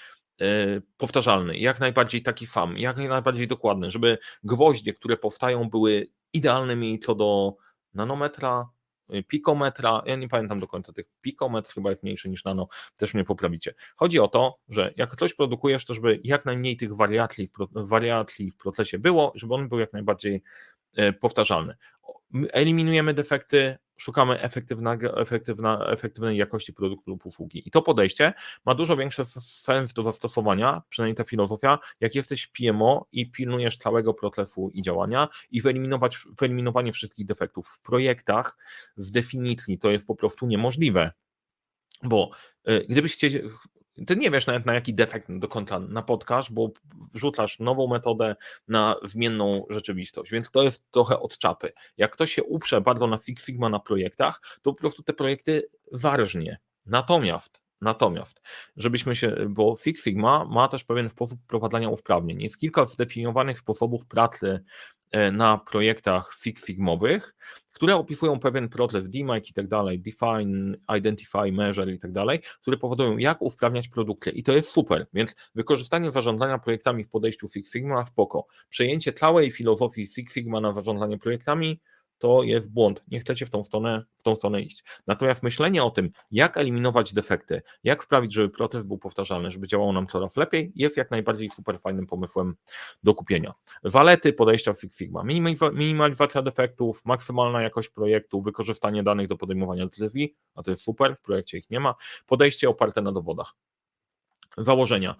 y, 0.42 0.82
powtarzalny, 0.96 1.58
jak 1.58 1.80
najbardziej 1.80 2.22
taki 2.22 2.46
sam, 2.46 2.78
jak 2.78 2.96
najbardziej 2.96 3.48
dokładny, 3.48 3.90
żeby 3.90 4.18
gwoździe, 4.44 4.94
które 4.94 5.16
powstają, 5.16 5.68
były 5.68 6.06
idealnymi 6.32 6.98
co 6.98 7.14
do 7.14 7.56
nanometra, 7.96 8.68
y, 9.14 9.22
pikometra, 9.22 10.02
ja 10.06 10.16
nie 10.16 10.28
pamiętam 10.28 10.60
do 10.60 10.66
końca 10.66 10.92
tych 10.92 11.06
pikometr, 11.20 11.74
chyba 11.74 11.90
jest 11.90 12.02
mniejszy 12.02 12.28
niż 12.28 12.44
nano, 12.44 12.68
też 12.96 13.14
mnie 13.14 13.24
poprawicie. 13.24 13.74
Chodzi 13.96 14.18
o 14.18 14.28
to, 14.28 14.58
że 14.68 14.92
jak 14.96 15.16
coś 15.16 15.34
produkujesz, 15.34 15.84
to 15.84 15.94
żeby 15.94 16.20
jak 16.24 16.44
najmniej 16.44 16.76
tych 16.76 16.96
wariatli, 16.96 17.50
wariatli 17.70 18.50
w 18.50 18.56
procesie 18.56 18.98
było, 18.98 19.32
żeby 19.34 19.54
on 19.54 19.68
był 19.68 19.78
jak 19.78 19.92
najbardziej 19.92 20.42
y, 20.98 21.12
powtarzalny. 21.12 21.76
Eliminujemy 22.52 23.14
defekty, 23.14 23.76
szukamy 23.96 24.40
efektywnej 25.86 26.36
jakości 26.36 26.72
produktu 26.72 27.10
lub 27.10 27.26
usługi. 27.26 27.68
I 27.68 27.70
to 27.70 27.82
podejście 27.82 28.32
ma 28.64 28.74
dużo 28.74 28.96
większy 28.96 29.24
sens 29.24 29.92
do 29.92 30.02
zastosowania, 30.02 30.82
przynajmniej 30.88 31.16
ta 31.16 31.24
filozofia, 31.24 31.78
jak 32.00 32.14
jesteś 32.14 32.46
PMO 32.46 33.06
i 33.12 33.30
pilnujesz 33.30 33.76
całego 33.76 34.14
procesu 34.14 34.70
i 34.74 34.82
działania 34.82 35.28
i 35.50 35.60
wyeliminować, 35.60 36.18
wyeliminowanie 36.40 36.92
wszystkich 36.92 37.26
defektów. 37.26 37.68
W 37.68 37.80
projektach 37.80 38.56
z 38.96 39.10
definicji 39.10 39.78
to 39.78 39.90
jest 39.90 40.06
po 40.06 40.14
prostu 40.14 40.46
niemożliwe. 40.46 41.12
Bo 42.02 42.30
y, 42.68 42.86
gdybyście 42.88 43.30
ty 44.06 44.16
nie 44.16 44.30
wiesz 44.30 44.46
nawet 44.46 44.66
na 44.66 44.74
jaki 44.74 44.94
defekt 44.94 45.26
do 45.30 45.48
końca 45.48 45.78
napotkasz, 45.78 46.52
bo 46.52 46.70
wrzucasz 47.14 47.58
nową 47.58 47.86
metodę 47.86 48.36
na 48.68 48.96
zmienną 49.04 49.66
rzeczywistość, 49.70 50.30
więc 50.30 50.50
to 50.50 50.62
jest 50.62 50.90
trochę 50.90 51.20
od 51.20 51.38
czapy. 51.38 51.72
Jak 51.96 52.12
ktoś 52.12 52.32
się 52.32 52.44
uprze 52.44 52.80
bardzo 52.80 53.06
na 53.06 53.18
Six 53.18 53.44
Sigma 53.44 53.68
na 53.68 53.80
projektach, 53.80 54.40
to 54.62 54.72
po 54.72 54.74
prostu 54.74 55.02
te 55.02 55.12
projekty 55.12 55.62
warżnie. 55.92 56.58
Natomiast 56.86 57.66
Natomiast, 57.80 58.40
żebyśmy 58.76 59.16
się, 59.16 59.36
bo 59.48 59.76
Six 59.76 60.04
Sigma 60.04 60.44
ma 60.44 60.68
też 60.68 60.84
pewien 60.84 61.08
sposób 61.08 61.40
wprowadzania 61.42 61.88
usprawnień. 61.88 62.42
Jest 62.42 62.58
kilka 62.58 62.86
zdefiniowanych 62.86 63.58
sposobów 63.58 64.06
pracy 64.06 64.64
E, 65.10 65.32
na 65.32 65.58
projektach 65.58 66.34
Six 66.42 66.66
Sigmowych, 66.66 67.34
które 67.76 67.96
opisują 67.96 68.40
pewien 68.40 68.68
proces 68.68 69.10
DMAIC 69.10 69.50
i 69.50 69.52
tak 69.52 69.68
dalej, 69.68 70.00
define, 70.00 70.76
identify, 70.98 71.52
measure 71.52 71.92
i 71.92 71.98
tak 71.98 72.12
dalej, 72.12 72.40
które 72.62 72.76
powodują 72.76 73.16
jak 73.16 73.42
usprawniać 73.42 73.88
produkty 73.88 74.30
i 74.30 74.42
to 74.42 74.52
jest 74.52 74.68
super, 74.68 75.06
więc 75.14 75.34
wykorzystanie 75.54 76.12
zarządzania 76.12 76.58
projektami 76.58 77.04
w 77.04 77.08
podejściu 77.08 77.48
Six 77.48 77.72
Sigma 77.72 78.04
spoko. 78.04 78.46
Przejęcie 78.68 79.12
całej 79.12 79.50
filozofii 79.50 80.06
Six 80.06 80.34
Sigma 80.34 80.60
na 80.60 80.72
zarządzanie 80.72 81.18
projektami 81.18 81.80
to 82.18 82.42
jest 82.42 82.70
błąd. 82.70 83.04
Nie 83.08 83.20
chcecie 83.20 83.46
w 83.46 83.50
tą 83.50 83.62
stronę, 83.62 84.04
w 84.16 84.22
tą 84.22 84.34
stronę 84.34 84.60
iść. 84.60 84.84
Natomiast 85.06 85.42
myślenie 85.42 85.84
o 85.84 85.90
tym, 85.90 86.10
jak 86.30 86.56
eliminować 86.56 87.12
defekty, 87.12 87.62
jak 87.84 88.04
sprawić, 88.04 88.34
żeby 88.34 88.48
proces 88.48 88.84
był 88.84 88.98
powtarzalny, 88.98 89.50
żeby 89.50 89.66
działało 89.66 89.92
nam 89.92 90.06
coraz 90.06 90.36
lepiej, 90.36 90.72
jest 90.74 90.96
jak 90.96 91.10
najbardziej 91.10 91.50
super 91.50 91.80
fajnym 91.80 92.06
pomysłem 92.06 92.54
do 93.02 93.14
kupienia. 93.14 93.54
Walety 93.84 94.32
podejścia 94.32 94.72
Six 94.72 94.98
Sigma. 94.98 95.22
Minimalizacja 95.72 96.42
defektów, 96.42 97.04
maksymalna 97.04 97.62
jakość 97.62 97.88
projektu, 97.88 98.42
wykorzystanie 98.42 99.02
danych 99.02 99.28
do 99.28 99.36
podejmowania 99.36 99.86
decyzji, 99.86 100.36
a 100.54 100.62
to 100.62 100.70
jest 100.70 100.82
super, 100.82 101.16
w 101.16 101.20
projekcie 101.20 101.58
ich 101.58 101.70
nie 101.70 101.80
ma. 101.80 101.94
Podejście 102.26 102.68
oparte 102.68 103.02
na 103.02 103.12
dowodach. 103.12 103.54
Założenia. 104.58 105.16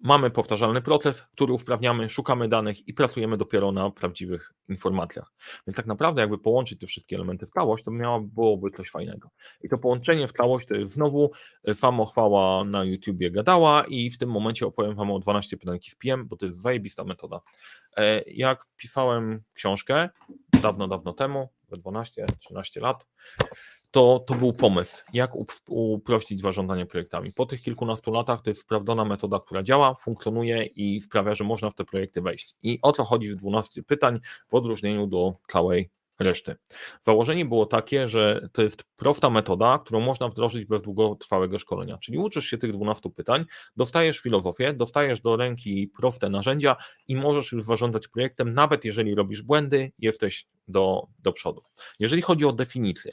Mamy 0.00 0.30
powtarzalny 0.30 0.82
proces, 0.82 1.22
który 1.22 1.52
usprawniamy, 1.52 2.08
szukamy 2.08 2.48
danych 2.48 2.88
i 2.88 2.94
pracujemy 2.94 3.36
dopiero 3.36 3.72
na 3.72 3.90
prawdziwych 3.90 4.52
informacjach. 4.68 5.32
Więc 5.66 5.76
tak 5.76 5.86
naprawdę, 5.86 6.20
jakby 6.20 6.38
połączyć 6.38 6.80
te 6.80 6.86
wszystkie 6.86 7.16
elementy 7.16 7.46
w 7.46 7.50
całość, 7.50 7.84
to 7.84 7.90
miało, 7.90 8.20
byłoby 8.20 8.70
coś 8.70 8.90
fajnego. 8.90 9.30
I 9.60 9.68
to 9.68 9.78
połączenie 9.78 10.28
w 10.28 10.32
całość 10.32 10.66
to 10.66 10.74
jest 10.74 10.92
znowu 10.92 11.30
samochwała 11.74 12.64
na 12.64 12.84
YouTubie 12.84 13.30
gadała 13.30 13.84
i 13.88 14.10
w 14.10 14.18
tym 14.18 14.30
momencie 14.30 14.66
opowiem 14.66 14.94
Wam 14.94 15.10
o 15.10 15.18
12 15.18 15.56
pytań 15.56 15.78
w 15.90 15.96
PM, 15.96 16.26
bo 16.26 16.36
to 16.36 16.46
jest 16.46 16.62
zajebista 16.62 17.04
metoda. 17.04 17.40
E, 17.96 18.22
jak 18.26 18.66
pisałem 18.76 19.42
książkę 19.52 20.08
dawno, 20.62 20.88
dawno 20.88 21.12
temu, 21.12 21.48
we 21.68 21.76
12-13 21.76 22.80
lat, 22.80 23.06
to, 23.90 24.24
to 24.26 24.34
był 24.34 24.52
pomysł, 24.52 25.02
jak 25.12 25.30
uprościć 25.68 26.40
zarządzanie 26.40 26.86
projektami. 26.86 27.32
Po 27.32 27.46
tych 27.46 27.62
kilkunastu 27.62 28.12
latach 28.12 28.42
to 28.42 28.50
jest 28.50 28.62
sprawdzona 28.62 29.04
metoda, 29.04 29.40
która 29.40 29.62
działa, 29.62 29.94
funkcjonuje 29.94 30.64
i 30.64 31.00
sprawia, 31.00 31.34
że 31.34 31.44
można 31.44 31.70
w 31.70 31.74
te 31.74 31.84
projekty 31.84 32.22
wejść. 32.22 32.54
I 32.62 32.78
o 32.82 32.92
to 32.92 33.04
chodzi 33.04 33.30
w 33.30 33.36
12 33.36 33.82
pytań 33.82 34.20
w 34.48 34.54
odróżnieniu 34.54 35.06
do 35.06 35.34
całej 35.48 35.90
reszty. 36.18 36.56
Założenie 37.02 37.44
było 37.44 37.66
takie, 37.66 38.08
że 38.08 38.48
to 38.52 38.62
jest 38.62 38.84
prosta 38.96 39.30
metoda, 39.30 39.78
którą 39.78 40.00
można 40.00 40.28
wdrożyć 40.28 40.64
bez 40.64 40.82
długotrwałego 40.82 41.58
szkolenia. 41.58 41.98
Czyli 41.98 42.18
uczysz 42.18 42.46
się 42.46 42.58
tych 42.58 42.72
12 42.72 43.10
pytań, 43.10 43.44
dostajesz 43.76 44.18
filozofię, 44.18 44.72
dostajesz 44.72 45.20
do 45.20 45.36
ręki 45.36 45.90
proste 45.96 46.28
narzędzia 46.30 46.76
i 47.08 47.16
możesz 47.16 47.52
już 47.52 47.64
zarządzać 47.64 48.08
projektem, 48.08 48.54
nawet 48.54 48.84
jeżeli 48.84 49.14
robisz 49.14 49.42
błędy, 49.42 49.92
jesteś 49.98 50.46
do, 50.68 51.06
do 51.22 51.32
przodu. 51.32 51.62
Jeżeli 51.98 52.22
chodzi 52.22 52.44
o 52.44 52.52
definicję, 52.52 53.12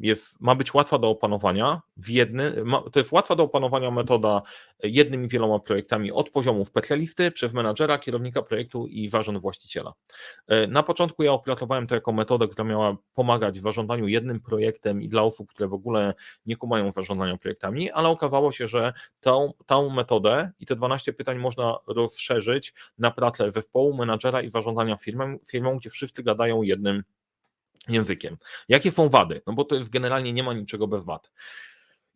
jest, 0.00 0.40
ma 0.40 0.54
być 0.54 0.74
łatwa 0.74 0.98
do 0.98 1.08
opanowania 1.08 1.80
w 1.96 2.08
jednym, 2.08 2.72
to 2.92 3.00
jest 3.00 3.12
łatwa 3.12 3.36
do 3.36 3.42
opanowania 3.42 3.90
metoda 3.90 4.42
jednymi 4.82 5.28
wieloma 5.28 5.58
projektami 5.58 6.12
od 6.12 6.30
poziomów 6.30 6.70
petlelisty 6.70 7.30
przez 7.30 7.52
menadżera, 7.52 7.98
kierownika 7.98 8.42
projektu 8.42 8.86
i 8.86 9.08
zarząd 9.08 9.38
właściciela. 9.38 9.92
E, 10.46 10.66
na 10.66 10.82
początku 10.82 11.22
ja 11.22 11.32
opracowałem 11.32 11.86
to 11.86 11.94
jako 11.94 12.12
metodę, 12.12 12.48
która 12.48 12.64
miała 12.64 12.96
pomagać 13.14 13.58
w 13.58 13.62
zarządzaniu 13.62 14.08
jednym 14.08 14.40
projektem 14.40 15.02
i 15.02 15.08
dla 15.08 15.22
osób, 15.22 15.50
które 15.50 15.68
w 15.68 15.74
ogóle 15.74 16.14
nie 16.46 16.56
kumają 16.56 16.92
zarządzania 16.92 17.36
projektami, 17.36 17.90
ale 17.90 18.08
okazało 18.08 18.52
się, 18.52 18.66
że 18.66 18.92
tą, 19.20 19.52
tą 19.66 19.90
metodę 19.90 20.50
i 20.60 20.66
te 20.66 20.76
12 20.76 21.12
pytań 21.12 21.38
można 21.38 21.76
rozszerzyć 21.86 22.74
na 22.98 23.10
pracę 23.10 23.50
zespołu, 23.50 23.94
menadżera 23.94 24.42
i 24.42 24.50
zarządzania 24.50 24.96
firmą, 24.96 25.38
firmą, 25.46 25.76
gdzie 25.76 25.90
wszyscy 25.90 26.22
gadają 26.22 26.62
jednym 26.62 27.02
językiem. 27.88 28.36
Jakie 28.68 28.92
są 28.92 29.08
wady? 29.08 29.42
No 29.46 29.52
bo 29.52 29.64
to 29.64 29.74
jest 29.74 29.90
generalnie 29.90 30.32
nie 30.32 30.42
ma 30.42 30.52
niczego 30.52 30.88
bez 30.88 31.04
wad. 31.04 31.32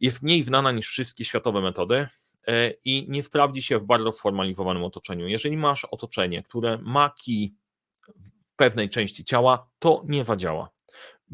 Jest 0.01 0.23
mniej 0.23 0.43
znana 0.43 0.73
niż 0.73 0.89
wszystkie 0.89 1.25
światowe 1.25 1.61
metody 1.61 2.09
e, 2.47 2.71
i 2.85 3.07
nie 3.09 3.23
sprawdzi 3.23 3.63
się 3.63 3.79
w 3.79 3.85
bardzo 3.85 4.13
sformalizowanym 4.13 4.85
otoczeniu. 4.85 5.29
Jeżeli 5.29 5.57
masz 5.57 5.85
otoczenie, 5.85 6.43
które 6.43 6.79
ma 6.83 7.11
kij 7.11 7.55
pewnej 8.57 8.91
części 8.91 9.25
ciała, 9.25 9.71
to 9.79 10.03
nie 10.09 10.25
zadziała 10.25 10.74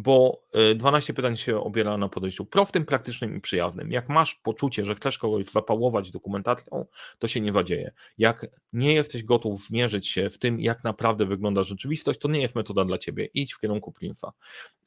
bo 0.03 0.43
12 0.77 1.13
y, 1.13 1.17
pytań 1.17 1.37
się 1.37 1.61
obiera 1.61 1.97
na 1.97 2.09
podejściu 2.09 2.45
prostym, 2.45 2.85
praktycznym 2.85 3.37
i 3.37 3.41
przyjaznym. 3.41 3.93
Jak 3.93 4.09
masz 4.09 4.35
poczucie, 4.35 4.85
że 4.85 4.95
chcesz 4.95 5.19
kogoś 5.19 5.47
zapałować 5.47 6.11
dokumentacją, 6.11 6.87
to 7.19 7.29
się 7.29 7.41
nie 7.41 7.53
zadzieje. 7.53 7.93
Jak 8.19 8.47
nie 8.73 8.95
jesteś 8.95 9.23
gotów 9.23 9.67
zmierzyć 9.67 10.09
się 10.09 10.31
w 10.31 10.39
tym, 10.39 10.61
jak 10.61 10.85
naprawdę 10.85 11.27
wygląda 11.27 11.63
rzeczywistość, 11.63 12.21
to 12.21 12.29
nie 12.29 12.41
jest 12.41 12.55
metoda 12.55 12.85
dla 12.85 12.99
ciebie. 12.99 13.29
Idź 13.35 13.55
w 13.55 13.61
kierunku 13.61 13.93
Prinfa. 13.93 14.33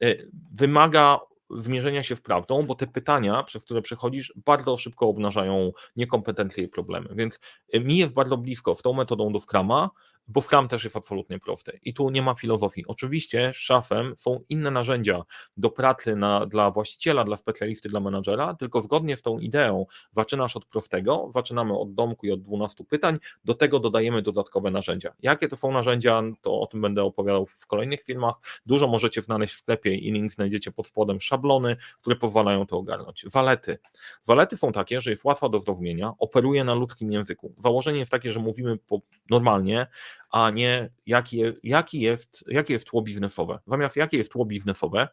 Y, 0.02 0.30
wymaga 0.54 1.20
zmierzenia 1.50 2.02
się 2.02 2.16
w 2.16 2.22
prawdą, 2.22 2.62
bo 2.62 2.74
te 2.74 2.86
pytania, 2.86 3.42
przez 3.42 3.64
które 3.64 3.82
przechodzisz, 3.82 4.32
bardzo 4.46 4.76
szybko 4.76 5.08
obnażają 5.08 5.72
niekompetencje 5.96 6.64
i 6.64 6.68
problemy. 6.68 7.08
Więc 7.14 7.38
y, 7.74 7.80
mi 7.80 7.96
jest 7.96 8.14
bardzo 8.14 8.36
blisko 8.36 8.74
z 8.74 8.82
tą 8.82 8.92
metodą 8.92 9.32
do 9.32 9.38
Scrama, 9.40 9.90
bo 10.28 10.42
Scrum 10.42 10.68
też 10.68 10.84
jest 10.84 10.96
absolutnie 10.96 11.38
prosty 11.38 11.78
i 11.82 11.94
tu 11.94 12.10
nie 12.10 12.22
ma 12.22 12.34
filozofii. 12.34 12.86
Oczywiście 12.86 13.50
szafem 13.54 14.16
są 14.16 14.40
inne 14.48 14.70
narzędzia 14.70 15.22
do 15.56 15.70
pracy 15.70 16.16
na, 16.16 16.46
dla 16.46 16.70
właściciela, 16.70 17.24
dla 17.24 17.36
specjalisty, 17.36 17.88
dla 17.88 18.00
menadżera, 18.00 18.54
tylko 18.54 18.82
zgodnie 18.82 19.16
z 19.16 19.22
tą 19.22 19.38
ideą 19.38 19.86
zaczynasz 20.12 20.56
od 20.56 20.64
prostego, 20.64 21.30
zaczynamy 21.34 21.78
od 21.78 21.94
domku 21.94 22.26
i 22.26 22.30
od 22.30 22.42
12 22.42 22.84
pytań, 22.84 23.18
do 23.44 23.54
tego 23.54 23.80
dodajemy 23.80 24.22
dodatkowe 24.22 24.70
narzędzia. 24.70 25.14
Jakie 25.22 25.48
to 25.48 25.56
są 25.56 25.72
narzędzia, 25.72 26.22
to 26.42 26.60
o 26.60 26.66
tym 26.66 26.80
będę 26.80 27.02
opowiadał 27.02 27.46
w 27.46 27.66
kolejnych 27.66 28.02
filmach. 28.02 28.34
Dużo 28.66 28.88
możecie 28.88 29.22
znaleźć 29.22 29.54
w 29.54 29.58
sklepie 29.58 29.94
i 29.94 30.12
link 30.12 30.32
znajdziecie 30.32 30.72
pod 30.72 30.86
spodem 30.86 31.20
szablony, 31.20 31.76
które 32.00 32.16
pozwalają 32.16 32.66
to 32.66 32.76
ogarnąć. 32.76 33.24
Walety. 33.32 33.78
Walety 34.26 34.56
są 34.56 34.72
takie, 34.72 35.00
że 35.00 35.10
jest 35.10 35.24
łatwa 35.24 35.48
do 35.48 35.60
zrozumienia, 35.60 36.12
operuje 36.18 36.64
na 36.64 36.74
ludzkim 36.74 37.12
języku. 37.12 37.54
Założenie 37.58 37.98
jest 37.98 38.10
takie, 38.10 38.32
że 38.32 38.40
mówimy 38.40 38.76
po, 38.76 39.00
normalnie, 39.30 39.86
a 40.30 40.50
nie 40.50 40.90
jaki, 41.06 41.42
jaki, 41.62 42.00
jest, 42.00 42.44
jakie 42.46 42.72
jest 42.72 42.86
tło 42.86 43.02
biznesowe. 43.02 43.58
Zamiast 43.66 43.96
jakie 43.96 44.18
jest 44.18 44.32
tło 44.32 44.44
biznesowe, 44.44 45.08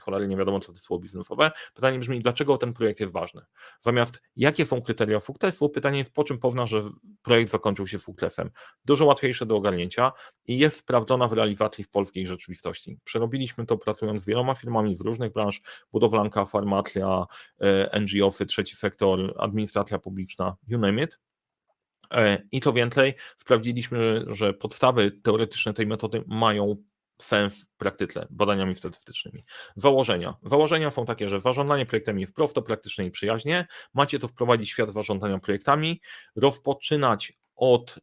cholernie 0.00 0.28
nie 0.28 0.36
wiadomo, 0.36 0.60
co 0.60 0.66
to 0.66 0.72
jest 0.72 0.86
tło 0.86 0.98
biznesowe, 0.98 1.50
pytanie 1.74 1.98
brzmi, 1.98 2.20
dlaczego 2.20 2.58
ten 2.58 2.72
projekt 2.72 3.00
jest 3.00 3.12
ważny. 3.12 3.42
Zamiast 3.80 4.22
jakie 4.36 4.66
są 4.66 4.82
kryteria 4.82 5.20
sukcesu, 5.20 5.68
pytanie 5.68 5.98
jest, 5.98 6.12
po 6.12 6.24
czym 6.24 6.38
powna, 6.38 6.66
że 6.66 6.82
projekt 7.22 7.52
zakończył 7.52 7.86
się 7.86 7.98
sukcesem. 7.98 8.50
Dużo 8.84 9.04
łatwiejsze 9.04 9.46
do 9.46 9.56
ogarnięcia 9.56 10.12
i 10.46 10.58
jest 10.58 10.76
sprawdzona 10.76 11.28
w 11.28 11.32
realizacji 11.32 11.84
w 11.84 11.90
polskiej 11.90 12.26
rzeczywistości. 12.26 12.98
Przerobiliśmy 13.04 13.66
to 13.66 13.78
pracując 13.78 14.22
z 14.22 14.26
wieloma 14.26 14.54
firmami 14.54 14.96
z 14.96 15.00
różnych 15.00 15.32
branż, 15.32 15.60
budowlanka, 15.92 16.44
farmacja, 16.44 17.26
e, 17.60 18.00
NGO-sy, 18.00 18.46
trzeci 18.46 18.76
sektor, 18.76 19.34
administracja 19.38 19.98
publiczna, 19.98 20.56
you 20.68 20.78
name 20.78 21.02
it. 21.02 21.18
E, 22.14 22.42
I 22.52 22.60
to 22.60 22.72
więcej, 22.72 23.14
sprawdziliśmy, 23.36 24.24
że 24.26 24.54
podstawy 24.54 25.10
teoretyczne 25.10 25.74
tej 25.74 25.86
metody 25.86 26.24
mają 26.26 26.76
sens 27.22 27.64
w 27.64 27.76
praktyce, 27.76 28.26
badaniami 28.30 28.74
statystycznymi. 28.74 29.44
Założenia. 29.76 30.34
Założenia 30.42 30.90
są 30.90 31.06
takie, 31.06 31.28
że 31.28 31.40
zarządzanie 31.40 31.86
projektami 31.86 32.20
jest 32.20 32.34
prosto, 32.34 32.62
praktyczne 32.62 33.06
i 33.06 33.10
przyjaźnie. 33.10 33.66
Macie 33.94 34.18
to 34.18 34.28
wprowadzić 34.28 34.70
w 34.70 34.72
świat 34.72 34.92
zarządzania 34.92 35.38
projektami, 35.38 36.00
rozpoczynać 36.36 37.32
od 37.56 37.98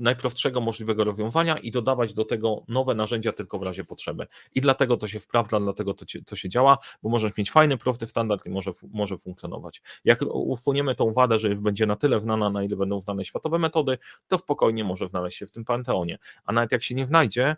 najprostszego 0.00 0.60
możliwego 0.60 1.04
rozwiązania 1.04 1.56
i 1.56 1.70
dodawać 1.70 2.14
do 2.14 2.24
tego 2.24 2.64
nowe 2.68 2.94
narzędzia 2.94 3.32
tylko 3.32 3.58
w 3.58 3.62
razie 3.62 3.84
potrzeby. 3.84 4.26
I 4.54 4.60
dlatego 4.60 4.96
to 4.96 5.08
się 5.08 5.20
sprawdza, 5.20 5.60
dlatego 5.60 5.94
to, 5.94 6.04
to 6.26 6.36
się 6.36 6.48
działa, 6.48 6.78
bo 7.02 7.08
możesz 7.08 7.36
mieć 7.36 7.50
fajny, 7.50 7.78
prosty 7.78 8.06
standard 8.06 8.46
i 8.46 8.50
może, 8.50 8.70
może 8.82 9.18
funkcjonować. 9.18 9.82
Jak 10.04 10.22
usuniemy 10.32 10.94
tą 10.94 11.12
wadę, 11.12 11.38
że 11.38 11.48
będzie 11.48 11.86
na 11.86 11.96
tyle 11.96 12.20
znana, 12.20 12.50
na 12.50 12.62
ile 12.62 12.76
będą 12.76 13.00
znane 13.00 13.24
światowe 13.24 13.58
metody, 13.58 13.98
to 14.28 14.38
spokojnie 14.38 14.84
może 14.84 15.08
znaleźć 15.08 15.38
się 15.38 15.46
w 15.46 15.50
tym 15.50 15.64
panteonie. 15.64 16.18
A 16.44 16.52
nawet 16.52 16.72
jak 16.72 16.82
się 16.82 16.94
nie 16.94 17.06
znajdzie, 17.06 17.56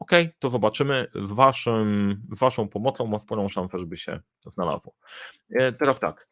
ok, 0.00 0.10
to 0.38 0.50
zobaczymy. 0.50 1.06
Waszym, 1.14 2.22
waszą 2.28 2.68
pomocą 2.68 3.06
ma 3.06 3.18
sporą 3.18 3.48
szansę, 3.48 3.78
żeby 3.78 3.96
się 3.96 4.20
znalazło. 4.46 4.92
E, 5.50 5.72
teraz 5.72 6.00
tak. 6.00 6.28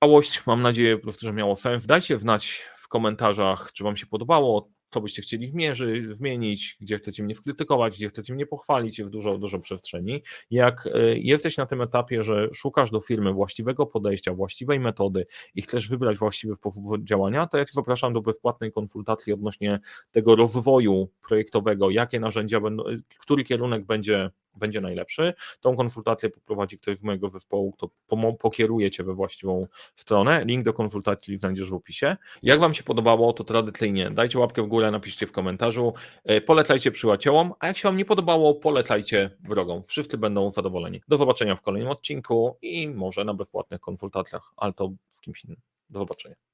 Całość, 0.00 0.46
mam 0.46 0.62
nadzieję 0.62 0.96
po 0.96 1.02
prostu, 1.02 1.26
że 1.26 1.32
miało 1.32 1.56
sens. 1.56 1.86
Dajcie 1.86 2.18
znać 2.18 2.62
komentarzach, 2.94 3.72
czy 3.72 3.84
Wam 3.84 3.96
się 3.96 4.06
podobało, 4.06 4.68
co 4.90 5.00
byście 5.00 5.22
chcieli 5.22 5.46
zmierzyć, 5.46 6.16
zmienić, 6.16 6.76
gdzie 6.80 6.98
chcecie 6.98 7.22
mnie 7.22 7.34
skrytykować, 7.34 7.96
gdzie 7.96 8.08
chcecie 8.08 8.34
mnie 8.34 8.46
pochwalić, 8.46 8.98
jest 8.98 9.10
dużo, 9.10 9.38
dużo 9.38 9.58
przestrzeni. 9.58 10.22
Jak 10.50 10.86
e, 10.86 11.18
jesteś 11.18 11.56
na 11.56 11.66
tym 11.66 11.82
etapie, 11.82 12.24
że 12.24 12.48
szukasz 12.52 12.90
do 12.90 13.00
firmy 13.00 13.32
właściwego 13.32 13.86
podejścia, 13.86 14.34
właściwej 14.34 14.80
metody 14.80 15.26
i 15.54 15.62
chcesz 15.62 15.88
wybrać 15.88 16.18
właściwy 16.18 16.54
sposób 16.54 17.04
działania, 17.04 17.46
to 17.46 17.58
ja 17.58 17.64
Ci 17.64 17.72
zapraszam 17.72 18.12
do 18.12 18.20
bezpłatnej 18.20 18.72
konsultacji 18.72 19.32
odnośnie 19.32 19.80
tego 20.10 20.36
rozwoju 20.36 21.08
projektowego, 21.28 21.90
jakie 21.90 22.20
narzędzia 22.20 22.60
będą, 22.60 22.84
który 23.18 23.44
kierunek 23.44 23.86
będzie 23.86 24.30
będzie 24.56 24.80
najlepszy. 24.80 25.34
Tą 25.60 25.76
konsultację 25.76 26.30
poprowadzi 26.30 26.78
ktoś 26.78 26.98
z 26.98 27.02
mojego 27.02 27.30
zespołu, 27.30 27.72
kto 27.72 27.90
pokieruje 28.38 28.90
Cię 28.90 29.04
we 29.04 29.14
właściwą 29.14 29.66
stronę. 29.96 30.44
Link 30.44 30.64
do 30.64 30.72
konsultacji 30.72 31.38
znajdziesz 31.38 31.70
w 31.70 31.74
opisie. 31.74 32.16
Jak 32.42 32.60
Wam 32.60 32.74
się 32.74 32.82
podobało, 32.82 33.32
to 33.32 33.44
tradycyjnie 33.44 34.10
dajcie 34.10 34.38
łapkę 34.38 34.62
w 34.62 34.66
górę, 34.66 34.90
napiszcie 34.90 35.26
w 35.26 35.32
komentarzu, 35.32 35.94
e, 36.24 36.40
polecajcie 36.40 36.90
przyjaciołom, 36.90 37.52
a 37.60 37.66
jak 37.66 37.76
się 37.76 37.88
Wam 37.88 37.96
nie 37.96 38.04
podobało, 38.04 38.54
polecajcie 38.54 39.30
wrogom. 39.40 39.82
Wszyscy 39.86 40.18
będą 40.18 40.50
zadowoleni. 40.50 41.00
Do 41.08 41.16
zobaczenia 41.16 41.56
w 41.56 41.62
kolejnym 41.62 41.90
odcinku 41.90 42.56
i 42.62 42.88
może 42.88 43.24
na 43.24 43.34
bezpłatnych 43.34 43.80
konsultacjach, 43.80 44.52
ale 44.56 44.72
to 44.72 44.92
z 45.12 45.20
kimś 45.20 45.44
innym. 45.44 45.60
Do 45.90 45.98
zobaczenia. 45.98 46.53